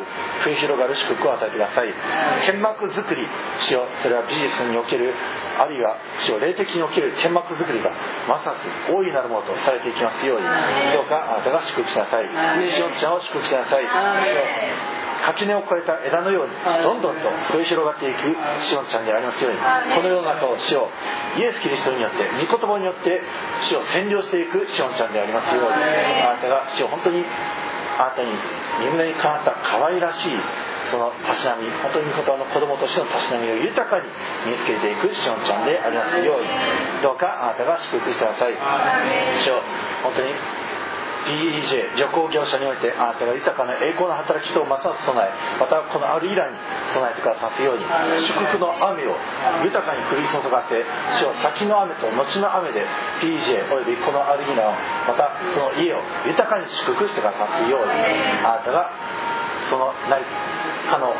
[0.46, 1.94] 増え広がる祝福を与えてください。
[2.46, 3.28] 天幕作り
[3.60, 5.14] 主よそれはビジネスにおける
[5.58, 7.92] あるいは主よ霊的における天幕作りが
[8.28, 10.46] ますます大いなるものとされていきますように。
[10.46, 12.30] どうかあなたが祝福しなさい。
[12.70, 13.84] シオンちゃんを祝福しなさい。
[13.84, 14.42] 主よ
[15.26, 16.54] 垣根を越えた枝のように
[16.84, 19.60] どんどんと増え広がっていくシオンちゃんでありますように
[19.96, 20.90] この世の中を主を
[21.38, 23.22] イエス・キリストによって御言葉によって
[23.70, 27.24] 主を占領していくシオンちゃんでありますようにあなたが主を本当に
[27.98, 28.30] あなたに
[28.80, 30.32] 身胸にかなった可愛らしい
[30.92, 34.06] そのたしなみ本当に御言葉の子供としてのたしなみを豊かに
[34.46, 36.48] 身につけていくシオンちゃんでありますように
[37.02, 38.54] どうかあなたが祝福してください。
[39.44, 39.62] 主よ
[40.04, 40.30] 本当に
[41.28, 46.58] PEJ 旅行業者においてあなたが豊かな栄光の働きとますます備えまたこのアルイランに
[46.94, 49.16] 備えてくださすように祝福の雨を
[49.64, 50.86] 豊かに降り注がせ
[51.20, 52.86] 主を先の雨と後の雨で
[53.22, 54.72] PEJ およびこのアルイランを
[55.08, 58.90] またその家を豊かに祝福してくださすようにあなたが
[59.70, 60.24] その何
[60.90, 61.12] かの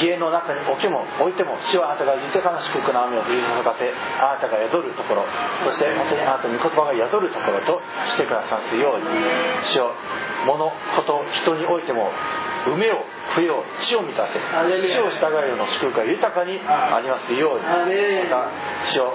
[0.00, 5.26] 家の中に置けも置いても主はあなたが豊かな祝福の雨を降り注がせあなたが宿るところ
[5.64, 9.04] そして本当にあなたの御言葉が宿るところとしてくださすように
[9.68, 9.92] 主を
[10.46, 12.10] 物事人においても
[12.66, 17.64] 梅を冬を地を満たせ地を従うような祝福が豊かにありますように。
[17.64, 17.86] ま
[18.30, 18.48] た
[18.86, 19.14] 主を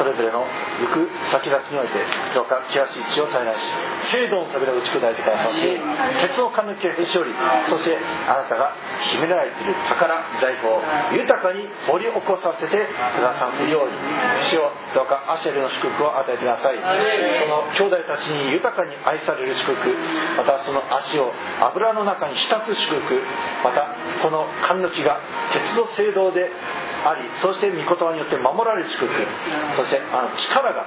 [0.00, 0.48] それぞれの
[0.80, 2.00] 行く先々において
[2.32, 3.68] どうか険しい地を災害し
[4.08, 5.76] 聖堂の扉を打ち砕いてくださって
[6.24, 7.36] 鉄の貫きをへし折り
[7.68, 8.72] そしてあなたが
[9.12, 10.08] 秘められている宝
[10.40, 13.96] 財宝を豊かに掘り起こさせてくださるように
[14.48, 16.80] 主よどうかアシェルの祝福を与えてください。
[16.80, 19.86] その兄弟たちに豊かに愛される祝福
[20.36, 21.30] またその足を
[21.60, 23.20] 油の中に浸す祝福
[23.62, 25.20] またこの貫きが
[25.52, 26.50] 鉄の聖堂で
[27.04, 29.14] ありそして御言葉によって守られる祝福
[29.76, 30.86] そしてあの力が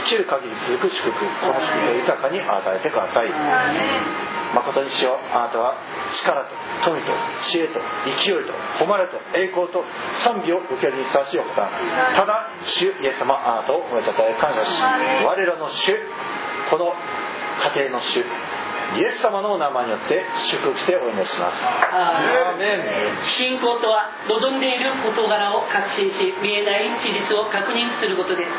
[0.00, 3.30] 生きる限り続く祝福その祝福を豊かに与えてください。
[4.54, 5.34] 誠にしよう。
[5.34, 5.74] あなたは
[6.12, 6.54] 力と
[6.84, 7.10] 富と
[7.42, 7.74] 知恵と
[8.06, 9.82] 勢いと誉れと栄光と
[10.22, 11.54] 賛美を受けるにふさわしいお方。
[12.14, 14.82] ただ主イエス様あなたを褒めたたえ感謝し
[15.24, 15.92] 我らの主
[16.70, 16.94] この
[17.74, 18.22] 家庭の主
[18.92, 21.58] イエス様のお名前によって祝福してお祈りします。
[21.64, 28.50] あアーメン信仰とは望んでいる事柄を確信し見えない事実を確認することです。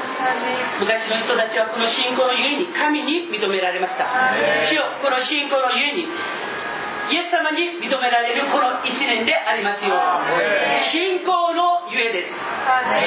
[0.81, 4.05] 昔の人たちはこの信仰のゆえに神に認められました。
[4.67, 6.09] 主よこの信仰のゆえに
[7.05, 10.81] イエス様に認められるこの一年でありますように。
[10.89, 12.33] 信仰のゆえです。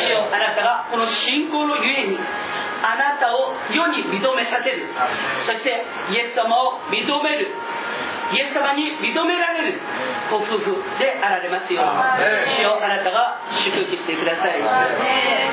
[0.06, 2.18] 主よあなたがこの信仰のゆえに
[2.82, 4.86] あなたを世に認めさせる。
[5.46, 7.50] そしてイエス様を認める。
[8.28, 9.80] イエス様に認められる。
[10.30, 11.90] ご夫婦であられますように。
[12.60, 14.60] 主よあなたが祝福してください。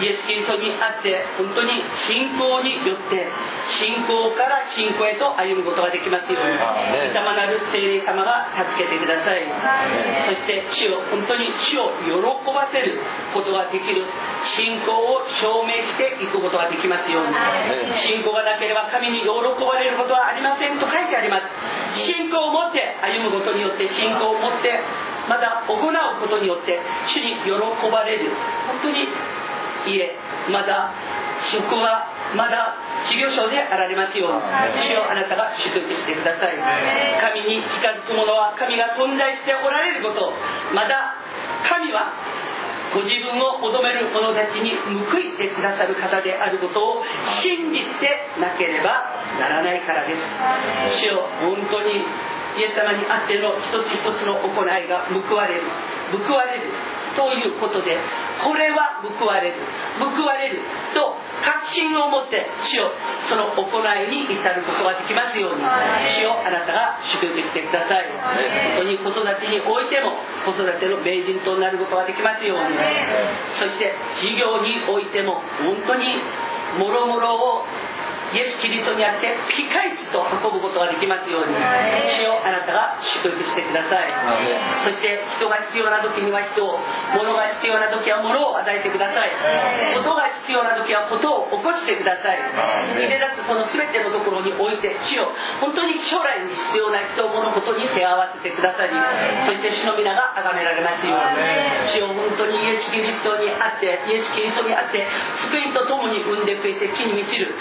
[0.03, 3.31] イエス・キリストにあって本当に信仰によって
[3.79, 6.59] 信仰から信仰へと歩むことができますように。
[6.59, 9.47] 御霊なる聖霊様が助けてください。
[10.27, 12.11] そして主を本当に主を喜
[12.51, 12.99] ばせる
[13.33, 14.03] ことができる。
[14.43, 21.39] 信仰を証明していくことができますように信仰がなければ神に喜ばれることはありませんと書いてありま
[21.93, 22.05] す。
[22.05, 24.79] 信仰を持って歩むことによって信仰を持って
[25.29, 27.51] また行うことによって主に喜
[27.91, 28.31] ばれる。
[28.67, 29.07] 本当に
[29.85, 30.17] 家
[30.49, 30.93] また
[31.37, 32.73] 職はまだ
[33.05, 36.57] 事業所であられますように主よあなたが祝福してください。
[36.57, 40.33] 神に近づく者は神が存在しておられること
[40.73, 41.13] また
[41.69, 42.13] 神は
[42.95, 47.03] ご自分を求める者たちに報いてくださる方であることを
[47.43, 49.03] 信じてなければ
[49.35, 50.23] ならないからです。
[51.03, 51.99] 主よ本当に
[52.55, 55.67] イエス様にあっての一つ一つの行いが報われる
[56.23, 56.71] 報われる。
[57.15, 57.97] ということで
[58.43, 59.57] これは報われる
[59.97, 60.59] 報われる
[60.93, 62.91] と確信を持って主よ
[63.27, 68.07] その行いに至ることができますように主よあなたが祝福してください。
[68.75, 72.77] 本当に子育てにおいても子育ての名人となることができますように。
[73.55, 76.05] そして事業においても本当に
[76.79, 77.63] もろもろを
[78.35, 84.11] イエス・キリストにあってピカイチと運ぶことができますように主よあなたが祝福してください。
[84.83, 86.75] そして人が必要な時には人を
[87.15, 89.31] 物が必要な時は物を与えてください。
[89.95, 92.43] ことが必要な時はことを起こしてください。
[92.99, 95.31] 入れ出すその全てのところにおいて主よ
[95.63, 98.91] 本当に将来に必要な人物ことに手を合わせてくださり
[99.47, 101.87] そして主の皆が崇められますように。
[101.87, 105.07] 主よ本当にイエス・キリストにあってイエス・キリストにあって
[105.47, 107.55] 福音とともに生んでくれて地に満ちる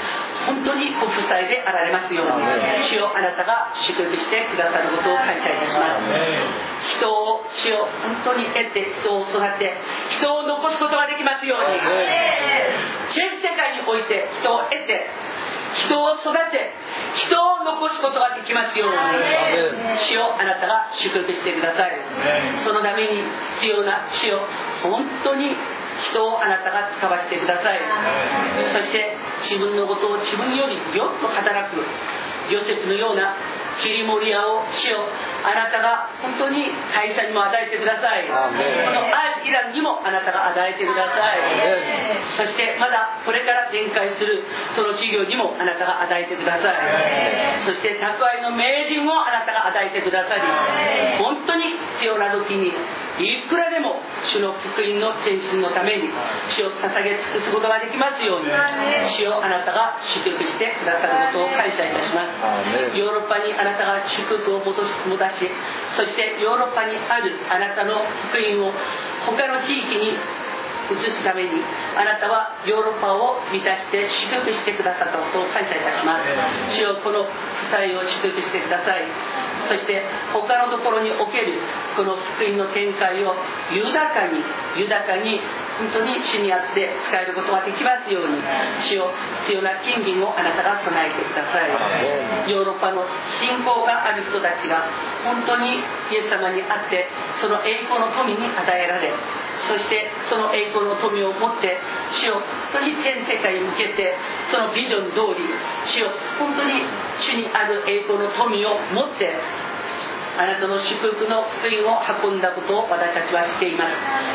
[0.47, 2.49] 本当にご夫妻であられますように
[2.89, 7.87] 主よあなたが祝福してくださることを感謝いたします人を主を
[8.25, 9.73] 本当に得て人を育て
[10.09, 11.79] 人を残すことができますように
[13.13, 15.07] 全世界において人を得て
[15.75, 16.71] 人を育て
[17.15, 18.97] 人を残すことができますように
[19.99, 21.99] 主をあなたが祝福してください
[22.63, 23.23] そのために
[23.59, 24.39] 必要な主を
[24.83, 25.57] 本当に
[26.03, 27.81] 人をあなたが使わせてください。
[28.73, 31.83] そして自分のことを自分よりよっと働く
[32.51, 33.37] ヨセフのような
[33.81, 35.03] 切り盛り屋を主よ
[35.43, 38.29] あなたが本当に会社にも与えてください。
[38.29, 38.39] この
[39.11, 41.41] アイランにもあなたが与えてください。
[42.37, 44.45] そしてまだこれから展開する
[44.77, 47.61] その事業にもあなたが与えてください。
[47.61, 50.43] そして宅配の名人をあなたが与えてくださり
[51.19, 51.65] 本当に
[51.99, 52.73] 必要な時に
[53.19, 56.11] いくらでも主の福音の先進のために
[56.51, 58.51] 主を捧げ尽くすことができますように
[59.07, 62.35] 主をあなたが祝福してくださることを感謝いたします。
[62.99, 65.47] ヨーロッパにあなたが祝福を戻し戻し
[65.95, 68.73] そしてヨーロッパにあるあなたの福音を
[69.31, 70.19] 他の地域に
[70.93, 71.63] 移すために
[71.97, 76.77] あなたはヨーロッパを満たして祝福してくださったことを感謝いたします。
[76.77, 77.29] 主よこの夫
[77.73, 79.05] 妻を祝福してください。
[79.69, 81.57] そして他のところにおける
[81.97, 83.33] この福音の展開を
[83.73, 84.45] 豊かに
[84.77, 85.41] 豊かに
[85.81, 88.39] 本当に主にあって使えることができますように
[88.79, 89.11] 主を
[89.49, 91.71] 必要な金銀をあなたが備えてください。
[92.51, 93.03] ヨーロッパの
[93.41, 94.87] 信仰がある人たちが
[95.25, 95.81] 本当に
[96.13, 97.09] イエス様にあって
[97.41, 99.11] その栄光の富に与えられ
[99.69, 101.81] そしてその栄光の富を持って
[102.13, 102.41] 主よ
[102.73, 104.15] 本当に全世界に向けて
[104.51, 105.45] そのビジョン通り
[105.85, 106.85] 主よ本当に
[107.19, 109.35] 主にある栄光の富を持って
[110.35, 113.87] あなたの祝福の福音を運んだことを私たちは知っていま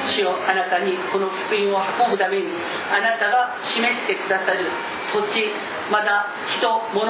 [0.07, 0.15] す。
[0.15, 2.47] 主よあなたにこの福音を運ぶために
[2.87, 4.71] あなたが示してくださる
[5.11, 5.43] 土地
[5.91, 7.03] まだ人物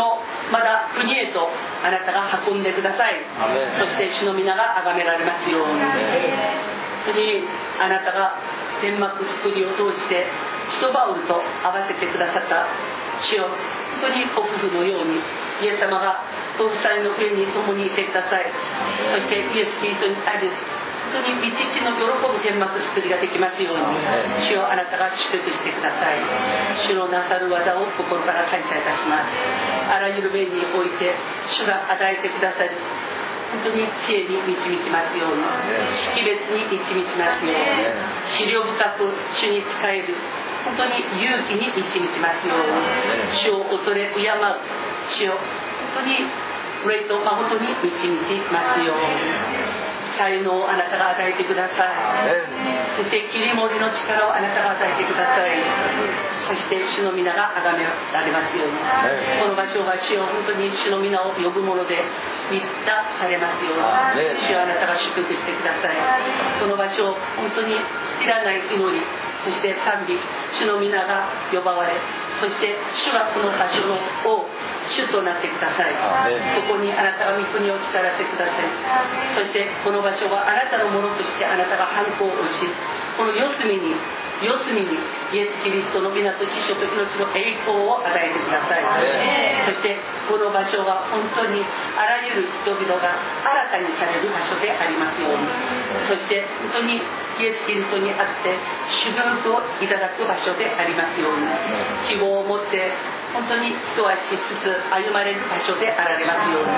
[0.50, 1.46] まだ国へと
[1.86, 3.22] あなたが運んでください。
[3.78, 5.78] そして主の皆が崇められますように。
[5.78, 7.44] 本当に
[7.80, 8.36] あなたが
[8.82, 10.26] 天幕作りを通して
[10.70, 12.68] 使徒バウルと合わせてくださった
[13.22, 13.50] 主よ。
[14.00, 15.20] 本当にご夫婦のように
[15.60, 16.24] イエス様が
[16.58, 18.48] ご夫妻の上に共にいてください。
[19.16, 20.48] そしてイエス・キリストにある
[21.10, 23.84] 本当に道地の喜ぶ天幕作りができますように
[24.46, 26.22] 主をあなたが祝福してください。
[26.86, 29.34] 主のなさる技を心から感謝いたします。
[29.90, 31.16] あらゆる面において
[31.48, 32.78] 主が与えてくださる
[33.50, 35.44] 本当に知恵に導きますように
[35.98, 37.66] 識別に導きますように
[38.30, 40.14] 資料深く主に仕える
[40.66, 44.38] 本当に勇気に導きますように主を恐れ敬う
[45.10, 46.30] 主を本当に
[46.88, 49.90] 霊と誠に導きますように。
[50.20, 51.74] 才能をあなたが与えてくださ
[52.28, 55.56] いそして切り盛りの力をあなたが与えてください。
[56.52, 58.76] そして主の皆が崇められますように。
[59.40, 61.96] この場所が主を本当に主の皆を呼ぶもので
[62.52, 64.36] 満たされますように。
[64.44, 65.96] 主をあなたが祝福してください。
[66.60, 67.80] この場所を本当に
[68.20, 69.00] 知らない祈り
[69.44, 70.20] そして賛美
[70.52, 71.96] 主の皆が呼ばわれ
[72.40, 74.46] そして主がこの場所の王
[74.88, 75.94] 主となってください。
[76.56, 78.72] ここにあなたが御国を来たらせください。
[79.36, 82.66] そしてこの場所はあなたのものとしてあなたが反抗をし
[83.18, 83.96] この四隅に
[84.40, 84.96] 四隅に
[85.36, 88.84] イエス・キリストの皆と知書と命の栄光を与えてください。
[89.68, 90.00] そして
[90.32, 95.48] この場所は本当にあらゆる人々が新たにされる場所でありますように。
[96.08, 97.04] そして本当に
[97.40, 98.52] イエス・キリストにあって
[99.08, 101.48] 祝福をいただく場所でありますように
[102.12, 102.92] 希望を持って
[103.32, 106.76] 本当に一足ずつ歩まれる場所であられますように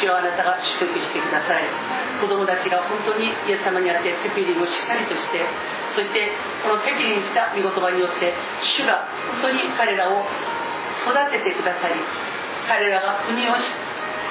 [0.00, 2.08] 主よあなたが祝福してください。
[2.18, 5.46] 子供たちが本当にイエス様にあってテピリンをしっかりとして
[5.94, 9.06] そしてこのテピリンした御言葉によって主が
[9.38, 10.26] 本当に彼らを
[11.06, 11.94] 育ててくださり
[12.66, 13.54] 彼らが国を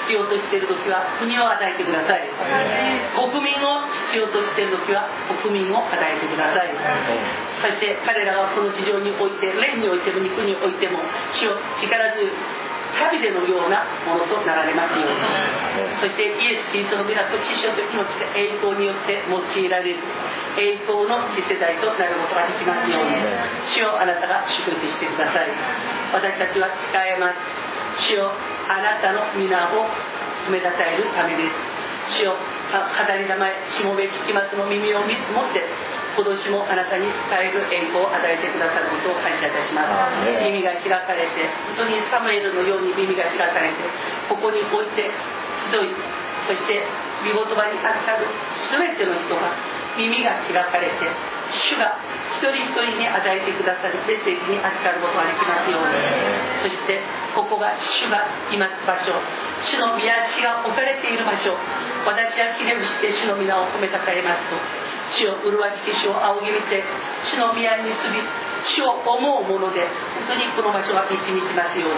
[0.08, 2.24] 必要としている時は国を与えてください。
[3.12, 5.12] 国民を必要としている時は
[5.43, 6.72] 国民を与えてください。
[7.60, 11.03] そして彼らがこの地上において霊においても肉においても
[11.36, 12.32] 主を力強い
[12.95, 15.20] 旅でのようなものとなられますように。
[15.99, 19.99] そしてイエス・キリストの皆と知性と気持ちで栄光によって用いられる。
[20.55, 23.12] 栄光の次世代となることができますように。
[23.68, 25.51] 主をあなたが祝福してください。
[26.16, 27.36] 私たちは誓えま
[27.99, 28.08] す。
[28.08, 28.32] 主よ
[28.68, 29.88] あなたの皆を
[30.47, 32.20] 褒めたたえるためです。
[32.20, 32.36] 主よ。
[32.36, 32.76] 語
[33.15, 35.63] り名前しもべ聞きますの耳を持って
[36.15, 40.43] 今年もあなたに伝える栄光を与えてくださることを感謝いたします。
[40.43, 41.47] 耳が開かれて
[41.80, 43.84] 本当にサムエルのように耳が開かれて
[44.28, 45.11] ここに置いて
[45.72, 45.95] 集い
[46.47, 46.84] そして
[47.24, 48.28] 見言葉に預かる
[48.72, 49.51] 全ての人が
[49.95, 51.98] 耳が開かれて主が
[52.38, 55.95] 一人一人に与えてくださるメッセージに預かることができますように。
[56.62, 57.02] そして
[57.36, 59.14] ここが主がいます場所。
[59.64, 61.56] 主の宮地が置かれている場所。
[62.06, 64.56] 私は記念して主の皆を褒めたたえますと
[65.12, 66.84] 主を麗しき主を仰ぎ見て
[67.24, 68.20] 主の宮に住み
[68.64, 69.88] 主を思うもので
[70.28, 71.98] 本当にこの場所は道に行きますように。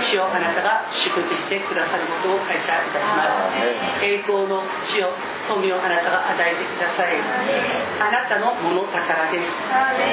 [0.00, 4.04] 主をあなたが祝福してくださることを感謝いたします。
[4.04, 5.12] 栄光の主を
[5.50, 7.18] 富をあなたが与えてください。
[7.18, 9.02] あなたのもの宝
[9.34, 9.50] です。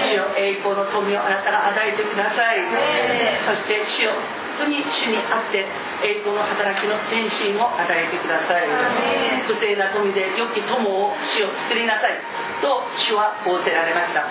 [0.09, 2.65] 主を栄光の富をあなたが与えてください。
[3.45, 4.17] そして主を
[4.57, 5.69] 本当に主にあって
[6.01, 8.65] 栄光の働きの全身を与えてください。
[9.45, 12.17] 不正な富で良き友を主を作りなさい。
[12.57, 14.25] と主は仰せられました。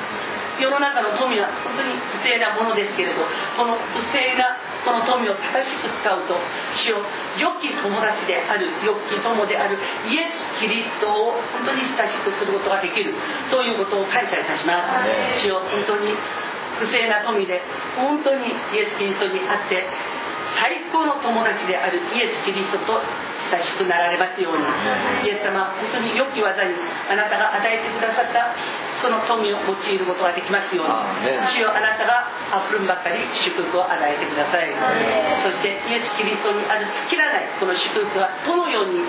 [0.58, 3.20] 世の中の富は本当に不正なものですけれど
[3.56, 4.56] この不正な
[4.86, 6.38] この富を正しく使うと
[6.78, 7.02] 主を
[7.34, 9.74] 良き友達である良き友である
[10.06, 13.18] イエス・キリストを本当に親しくすることができる
[13.50, 15.02] ということを感謝いたしま
[15.34, 15.42] す。
[15.42, 16.14] 主を本当に
[16.78, 17.60] 不正な富で
[17.96, 19.88] 本当にイエス・キリストにあって
[20.54, 23.02] 最高の友達であるイエス・キリストと
[23.50, 24.64] 親しくなられますように。
[25.26, 26.74] イエス様本当に良き技に
[27.10, 28.54] あなたが与えてくださった
[29.02, 30.92] その富を用いることができますように。
[31.50, 34.70] 主よあなたがあふるんばかり祝福を与えてください。
[35.42, 39.00] そしてイエス・キリストにある尽きらないこの祝福はどのように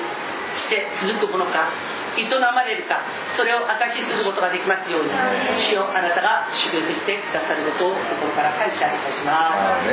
[0.55, 1.69] して続くものか
[2.17, 2.99] 営まれるか
[3.37, 5.13] それを証しすることができますように
[5.55, 9.85] 主をあなたが祝福してくださることを心から感謝いたしま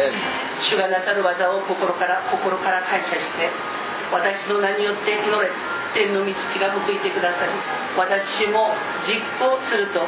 [0.59, 0.73] す。
[0.73, 3.51] 主がなさる技を心から心から感謝して
[4.13, 5.51] 私の名によって祈れ
[5.95, 7.53] 天の道が報いてくださり
[7.97, 8.75] 私も
[9.07, 10.01] 実行すると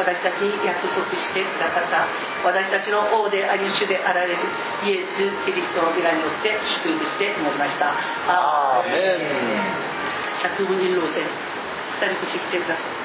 [0.00, 2.08] 私たちに約束してくださった
[2.46, 4.40] 私たちの王であり主であられる
[4.84, 7.92] イエス・キリストの皆によって祝福して祈りました。
[8.28, 9.99] アーメン
[10.42, 13.00] 100分人老生二人口来てください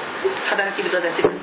[0.48, 1.40] 肌切りと出してください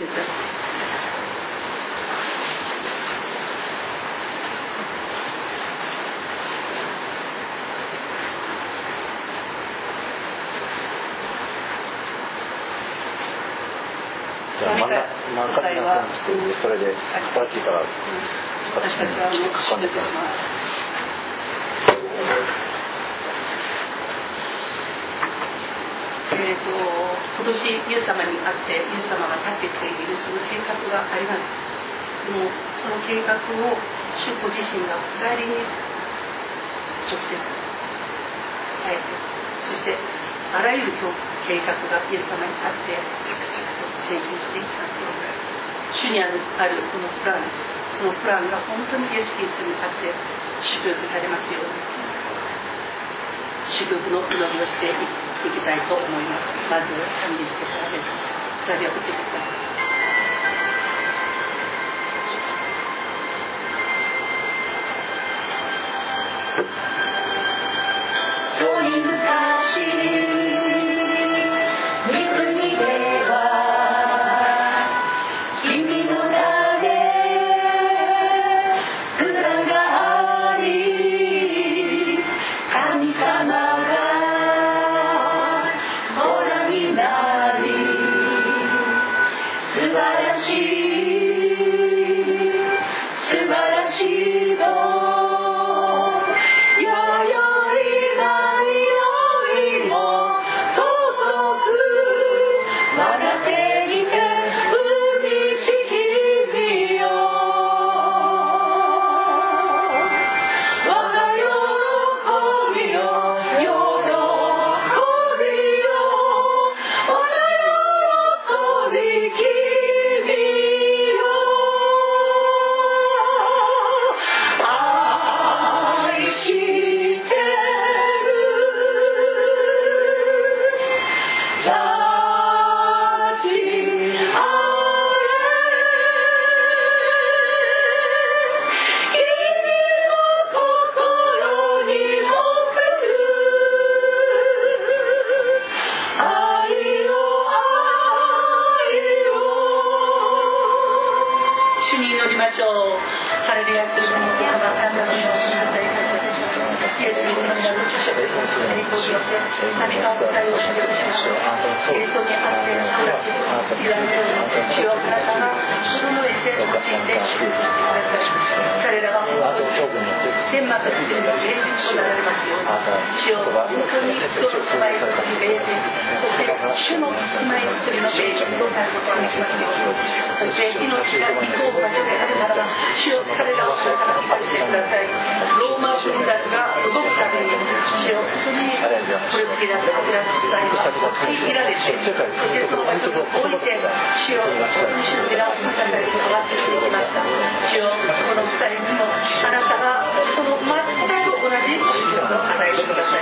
[14.60, 15.02] じゃあ真ん中
[15.34, 16.14] 真ん中になって
[16.62, 16.94] それで
[17.34, 17.82] 新しいから
[18.76, 19.32] 私たちは
[19.66, 20.63] 書かんでください
[26.44, 26.68] えー、と
[27.40, 31.48] 今年イエス様に会ってイエス様が立てているその計画があります。
[32.28, 32.52] でも
[32.84, 33.80] その計画を
[34.16, 35.56] 主ご自身が代理に
[37.08, 37.40] 直接伝
[38.92, 39.08] えて
[39.68, 39.96] そして
[40.52, 40.94] あらゆる
[41.48, 42.96] 計画がイエス様にあって
[43.28, 45.24] 着々と前進していきますよう
[45.96, 47.74] 主にあるあるこのプラン。
[48.00, 50.10] そのプランが本当にイエス・キリストにあって
[50.62, 52.13] 祝福されますように。
[53.70, 54.44] 祝福の祈り。
[54.60, 54.92] をしてい
[55.52, 56.88] きたいと思いますまず
[57.22, 58.04] 神にしてからです
[58.68, 59.64] 2人を受けてください。
[68.60, 69.14] 遠い昔
[70.28, 70.33] 御
[86.84, 87.70] ご覧になり。
[89.58, 91.23] 素晴らしい。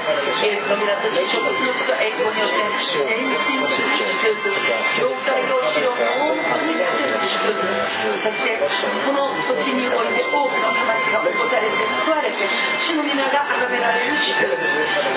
[0.09, 0.49] えてください。
[0.49, 2.57] イエスの皆と地食の地と栄光によって、
[3.05, 3.93] 全身する。
[4.21, 4.49] 祝福、
[4.97, 7.00] 業界を主を本当に祝福、
[7.41, 11.73] そしてその土地において多くの魂が起こされて
[12.05, 12.37] 救われて、
[12.77, 14.61] 主の皆が崇められる祝福、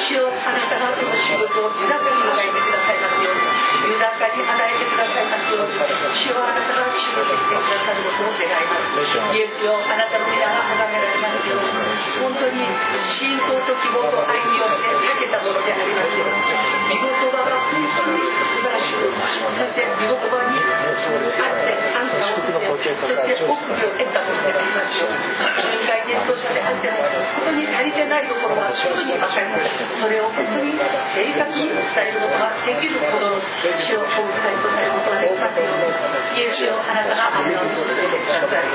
[0.01, 8.97] 主をあなたがその祝福を豊かに与えてくださいますように、豊かに与えてくださいますように、主はあなたが祝福してくださることを願います。
[9.05, 11.77] イエスをあなたの皆が崇められますように、
[12.25, 12.65] 本当に
[13.05, 16.41] 信仰と希望と歩みをしてかけたものでありますように、
[16.89, 24.99] 御言葉が本当に素晴らしく、そして御言葉にあって安価を受けて、そして奥義を得たものであります。
[25.01, 27.03] ように、巡回伝道者であっても、
[27.35, 28.87] 本当に足りてないところがす。
[28.89, 30.01] ぐに分かります。
[30.01, 35.59] それを本当に正確に伝えることができるほどの主をお伝えとなることができます。
[35.59, 38.67] ように、イエスよあなたが油を注いでください。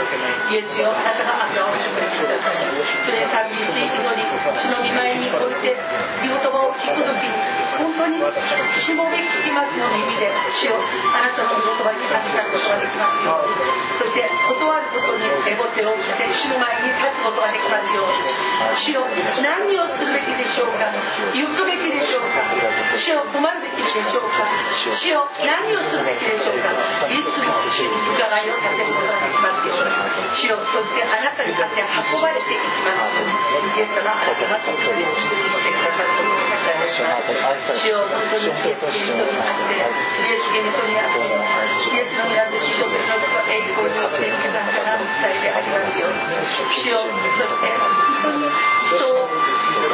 [0.52, 2.66] イエスよあなたが油を注いでください。
[3.06, 4.24] それ寂しい祈り、
[4.60, 5.78] 主の御前において、
[6.22, 7.36] 御言葉を聞くときに、
[7.80, 10.84] 本当にしもべ聞きますの耳で、主を
[11.16, 13.56] あなたの言葉に預かることができますように、
[13.96, 18.28] そして断ることに手ごてを打って、主の前に立つことができますように、
[18.76, 20.92] 主よ何をするべきでしょうか、
[21.32, 22.44] 行くべきでしょうか、
[23.00, 24.44] 主を困るべきでしょうか
[25.00, 26.72] 主よ何をするべきでしょうか
[27.08, 29.92] いつも主に伺いを立てることができますように
[30.36, 35.69] 主よそしてあなたに勝って運ばれていきますイエス様あなたが本当に祝福してくださいし・ます
[46.88, 47.92] ように主よそして本
[48.24, 48.50] 当に
[48.90, 49.28] 人を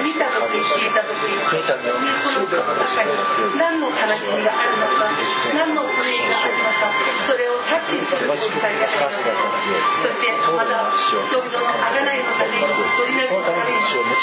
[0.02, 1.52] 見た時聞いた時にこ
[2.42, 3.12] の中に
[3.58, 5.12] 何の悲しみがあるのか
[5.54, 6.88] 何の不意があるのか
[7.28, 9.10] それを察知するお二人がありますそ
[10.10, 12.55] してまた人々の贖いのために取りなしのため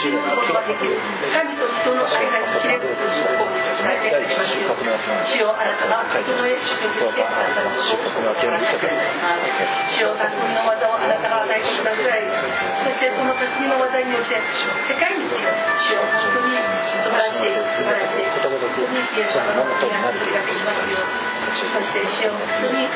[0.02, 8.66] 神と人の間に切れるするを伝えてありますよ主をあなたが整え祝福してくださることをお願い。
[8.66, 8.82] い。
[8.82, 12.26] たします主を匠の技をあなたが与えてください。
[12.82, 14.42] そしてその匠の技によって
[14.90, 16.58] 世界に主を本当に
[16.98, 17.54] 素晴らしい。
[17.78, 18.32] 素晴らしい。
[18.32, 21.22] 本当にイエス様の皆ができますよ
[21.52, 22.88] そして主を本当に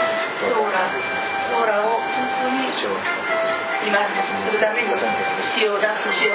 [0.43, 2.03] ソーラソーラを本
[2.43, 4.89] 当に今するために
[5.55, 6.35] 必要だ主よ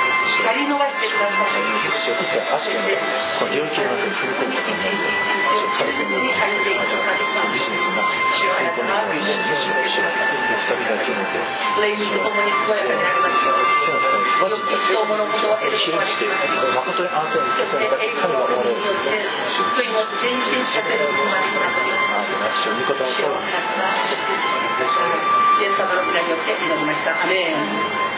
[22.61, 28.10] 祝福してくださいイエス様の皆によって祈りましたアメン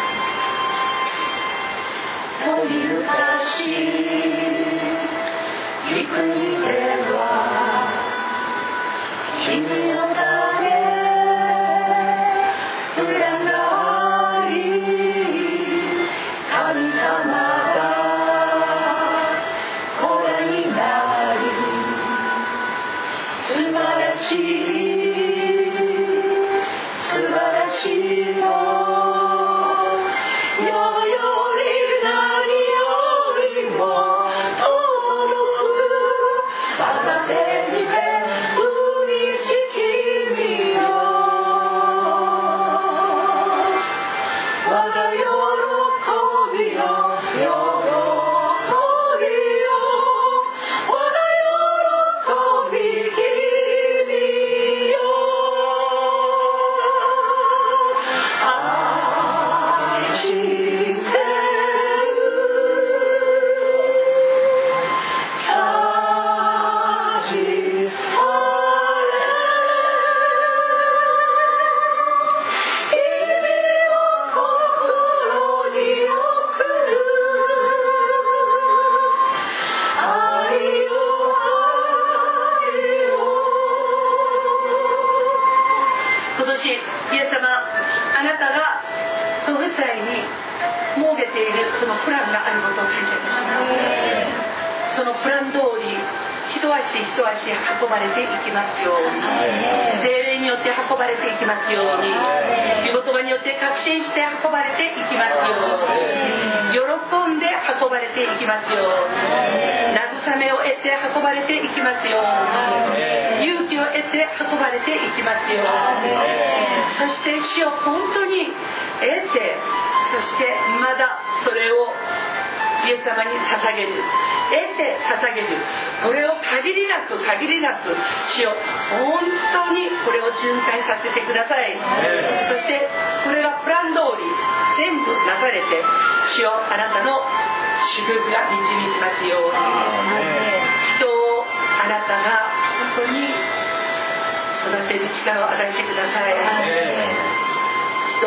[2.43, 2.51] 君
[7.11, 7.23] は
[9.45, 10.12] 君は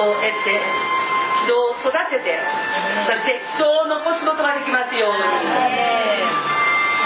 [0.03, 0.61] を得て
[1.47, 2.35] 人を育てて
[3.07, 5.23] そして人を残すことができますように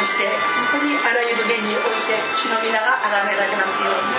[0.01, 0.25] そして
[0.73, 4.17] 本当にあらゆる面において主の皆が崇められますように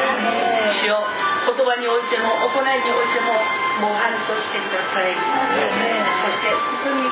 [0.77, 1.09] 主を
[1.41, 3.33] 言葉においても行いにおいても
[3.81, 7.09] 模範としてくださいそして本当に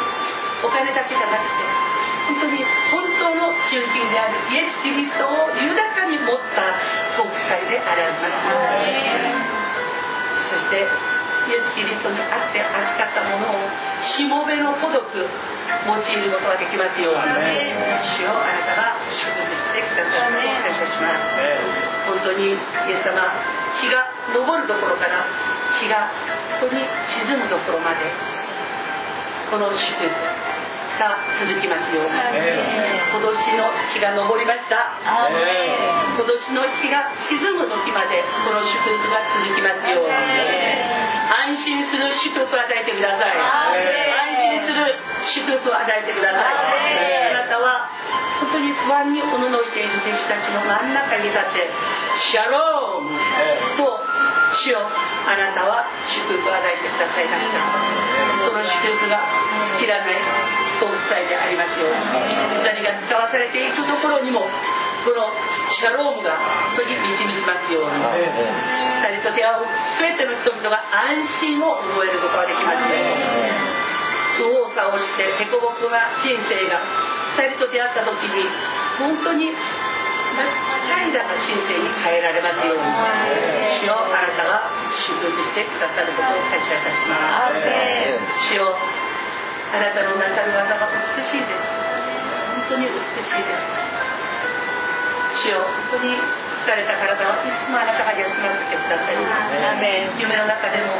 [0.62, 1.66] お金だけじゃなくて
[2.30, 2.62] 本当に
[2.94, 6.78] 本当の中金であるイエス・キリストを豊かに持った
[7.18, 8.38] 国際であられます
[10.54, 10.86] そして
[11.48, 13.70] イエス・キリストにあって預かったものを
[14.02, 17.24] しもべの孤独用いることができますように
[18.04, 21.80] 主をあなたが祝福してくださることを感謝します
[22.10, 23.22] 本当にイエス様
[23.80, 25.24] 日が昇るところから
[25.80, 26.12] 日が
[26.60, 28.10] ここに沈むところまで
[29.50, 30.50] この祝福
[31.00, 43.38] が続きますように今年の日が昇りました今年の日が沈む時までこの祝福が続きますように安心する祝福を与えてください。
[43.38, 44.98] 安心する
[45.46, 46.58] 祝福を与えてください。
[47.30, 47.86] あなたは
[48.42, 51.70] 本当に不安におののいている弟子たちの真ん中に立って
[52.18, 53.14] シャローム
[53.78, 54.02] と
[54.58, 57.62] 主よあなたは祝福を与えてくださいました。
[58.42, 59.22] その祝福が
[59.78, 60.18] 尽きらない
[60.82, 62.02] ご夫妻でありますように。
[62.66, 64.42] 2人が使わされていくところにも
[65.06, 65.30] この
[65.70, 66.38] シャロームが
[66.76, 68.02] 本当に導きますように。
[68.02, 69.66] 二人と出会う
[70.00, 73.00] 全ての人々が安心を覚えることができますね。
[74.40, 76.80] 右往左往して凸凹な人生が
[77.36, 78.48] 二人と出会った時に
[78.98, 82.84] 本当に平らな人生に変えられますように。
[83.80, 87.60] 主よあなたが祝福してくださることを感謝いたします
[88.52, 88.76] 主よ
[89.72, 91.62] あなたのなさる技が美しいです。
[92.70, 93.79] 本当に美しいです
[95.40, 99.16] 主よ本当に疲れた体はいつもあなたが休ませてください
[100.20, 101.00] 夢の中でも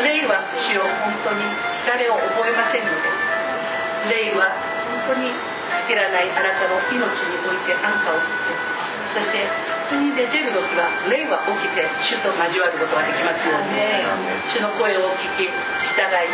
[0.00, 1.44] 霊は主よ本当に
[1.84, 3.28] 疲れを覚えませんので
[4.08, 4.56] 霊は
[5.06, 5.36] 本当に
[5.84, 8.68] 尽きらないあなたの命において安価を振って
[9.12, 9.44] そして
[9.88, 13.80] 普通に出てる時は霊は起きて主と交わることができますように
[14.48, 16.28] 主の声を聞き従い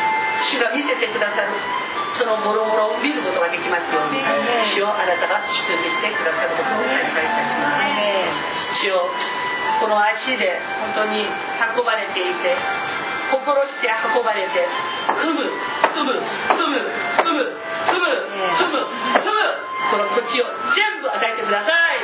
[0.51, 1.94] 主が見せてくださる。
[2.15, 9.11] そのもろもろを見ることができますように主をあなたが祝福してくださることを感謝いたします主を
[9.81, 10.59] この足で
[10.95, 12.55] 本当に運ばれていて
[13.31, 14.63] 心して運ばれて
[15.11, 16.87] 踏む踏む踏む
[17.19, 17.51] 踏む
[17.85, 18.15] 踏む
[18.55, 18.79] 踏む
[19.19, 21.99] 踏むこの土地を全部与えてください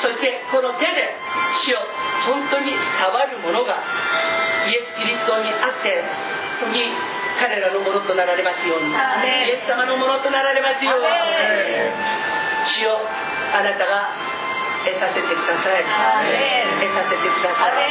[0.00, 1.16] そしてこの手で
[1.64, 1.82] 主を
[2.30, 3.82] 本当に触るものが
[4.68, 6.04] イエス・キリストにあって
[6.60, 8.90] 本当に彼らのものとなられますように。
[8.90, 8.94] イ
[9.50, 11.06] エス様のものとなられますように。
[12.64, 13.00] 主よ
[13.52, 14.08] あなたが
[14.84, 15.84] 得させてください。
[15.84, 17.82] 得させてください。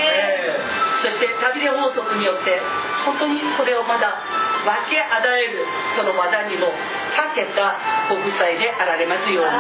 [1.04, 2.62] そして旅で法則によって
[3.06, 4.16] 本当にそれをまだ
[4.64, 6.72] 分け与えるその技にも
[7.16, 7.76] 長けた
[8.10, 9.52] ご夫妻であられますように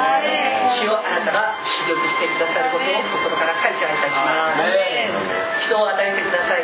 [0.79, 2.87] 主をあなたが祝福してくださることを
[3.19, 4.63] 心から感謝いたします。
[5.67, 6.63] 人を与えてください。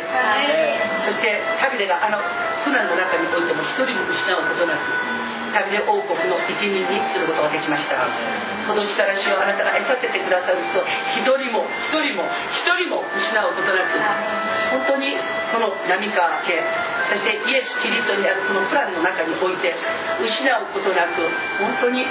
[1.04, 2.18] そして旅でがあの
[2.64, 5.19] 苦難の中においても一人も失うことなく
[5.50, 8.06] 旅で王国の一人にすることができました。
[8.70, 12.22] 今年から主をあなたが得させてくださる人一人も一人も
[12.54, 13.98] 一人も失うことなく
[14.70, 15.10] 本当に
[15.50, 16.62] この波川家
[17.10, 19.74] そしてイエス・キリストにあるこのプランの中において
[20.22, 21.18] 失うことなく
[21.58, 22.06] 本当に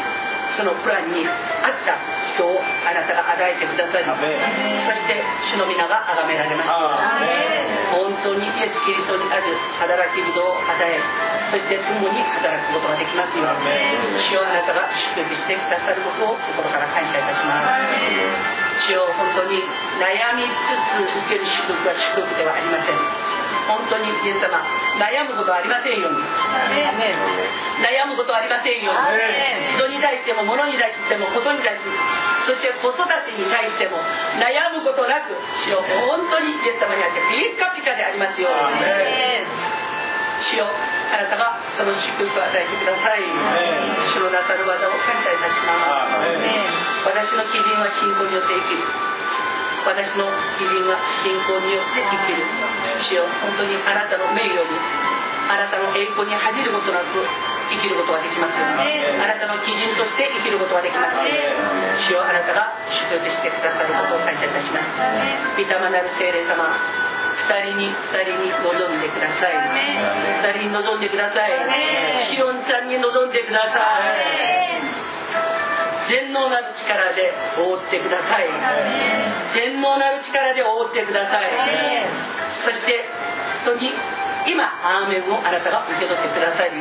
[0.59, 1.95] そのプランに合った
[2.35, 5.23] 人をあなたが与えてくださりそして
[5.55, 6.75] 主の皆が崇められます。
[7.95, 10.99] 本当にイエス・キリストにある働き人を与え
[11.47, 18.69] そして共に働くことができますように主をあなたが祝福してくださることを心から感謝いたします。
[18.83, 23.18] 主を本当に悩みつつ受ける祝福は祝福ではありません
[23.69, 24.57] 本当にイエス様
[24.97, 26.25] 悩むことはありませんように。
[27.85, 29.77] 悩むことはありませんように。
[29.77, 31.95] 人に対しても物に対してもことに対しても
[32.49, 34.01] そして子育てに対しても
[34.41, 38.81] 悩むことなく主よ本当にイエス様にあってピッカピカでありますように。
[40.39, 43.21] 主よあなたがその祝福を与えてください。
[44.15, 45.77] 主のなさる技を感謝いたしま
[46.25, 47.05] す。
[47.05, 48.83] 私の基準は信仰によって生きる。
[49.85, 50.27] 私の
[50.59, 52.43] 基準は信仰によって生きる
[52.99, 54.75] 主よ本当にあなたの名誉に
[55.49, 57.17] あなたの栄光に恥じることなく
[57.73, 61.17] 生きることができますあなたの基準として生きることができます。
[62.05, 64.85] 主よあなたが祝福してくださることを感謝いたします。
[65.57, 66.69] 御霊なる聖霊様
[67.49, 69.57] 二人に二人に望んでください。
[70.53, 72.21] 二人に望んでください。
[72.29, 74.05] しおんちゃんに望んでくださ
[74.95, 74.98] い
[76.09, 77.31] 全能なる力で
[77.61, 78.49] 覆ってください。
[79.53, 81.53] 全能なる力で覆ってください。
[82.65, 83.05] そして
[83.65, 83.93] 本当に
[84.47, 86.79] 今アーメンをあなたが受け取ってくださり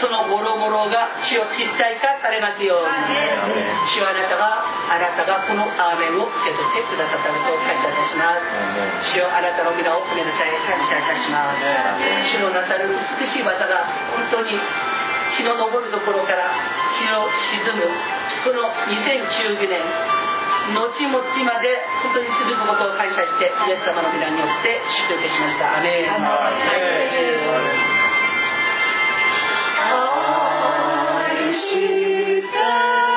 [0.00, 2.94] そのもろもろが主を実体化されますように。
[3.92, 8.38] 主はあなたがあなたがこのアーメンを受け取ってくださったことを感謝いたしま
[9.02, 9.12] す。
[9.12, 11.60] 主よあなたの皆をごめんなさい感謝いたします。
[12.32, 13.84] 主のなさる美しい技が
[14.32, 14.56] 本当に
[15.36, 16.54] 日の昇るところから
[16.94, 17.90] 日の沈む
[18.44, 19.82] この2019年
[20.72, 21.12] 後々
[21.44, 25.76] まで本当に続くことを感謝してイエス様の皆によって祝福しました。
[25.78, 26.08] アメン。
[31.20, 33.13] 愛して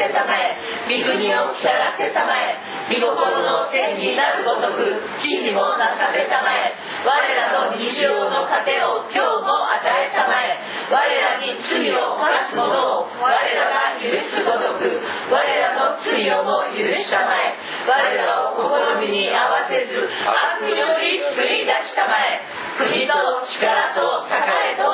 [0.00, 0.56] あがめさせたまえ。
[0.88, 2.56] 御国をきたらせたまえ。
[2.88, 3.12] 御心
[3.44, 6.72] の天になるごとく地にもなされたまえ。
[7.04, 10.56] 我らの日常の糧を今日も与えたまえ。
[10.88, 17.54] 我らに罪を犯す者を我らが許すごとく我らの罪をも許したまえ。
[17.86, 18.56] 我らを
[19.00, 22.40] 試みに合わせず悪により救い出したまえ。
[22.80, 23.12] 国と
[23.46, 24.89] 力と栄えと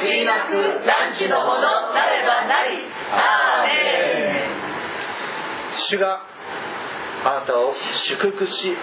[0.00, 6.22] 限りなく男児のものなればなりアーメン主が
[7.24, 7.74] あなたを
[8.08, 8.76] 祝福し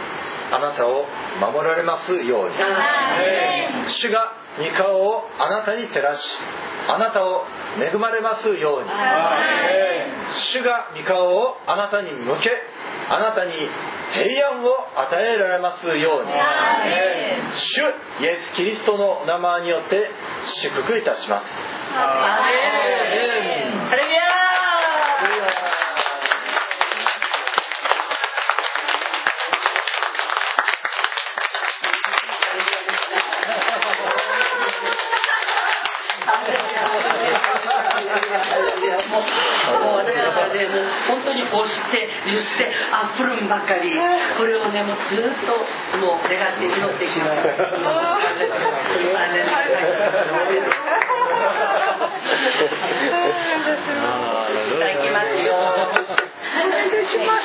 [0.51, 1.05] あなたを
[1.39, 2.55] 守られますように。
[3.89, 6.39] 主が御顔をあなたに照らし
[6.87, 7.43] あなたを
[7.79, 8.89] 恵まれますように。
[10.51, 12.51] 主が御顔をあなたに向け
[13.09, 13.51] あなたに
[14.13, 16.31] 平安を与えられますように。
[17.53, 17.81] 主
[18.21, 20.09] イエス・キリストのお名前によって
[20.45, 21.51] 祝福いたします
[21.93, 22.53] アメ
[23.73, 24.47] ンハレルヤ
[39.09, 43.91] もうもう私の中でもう本当に押して許してあふるんばかり。
[44.37, 45.57] これをねもうずっと
[45.99, 47.41] もう願って祈っていきました。
[54.87, 55.53] いきますよ。
[56.57, 57.43] お願いします。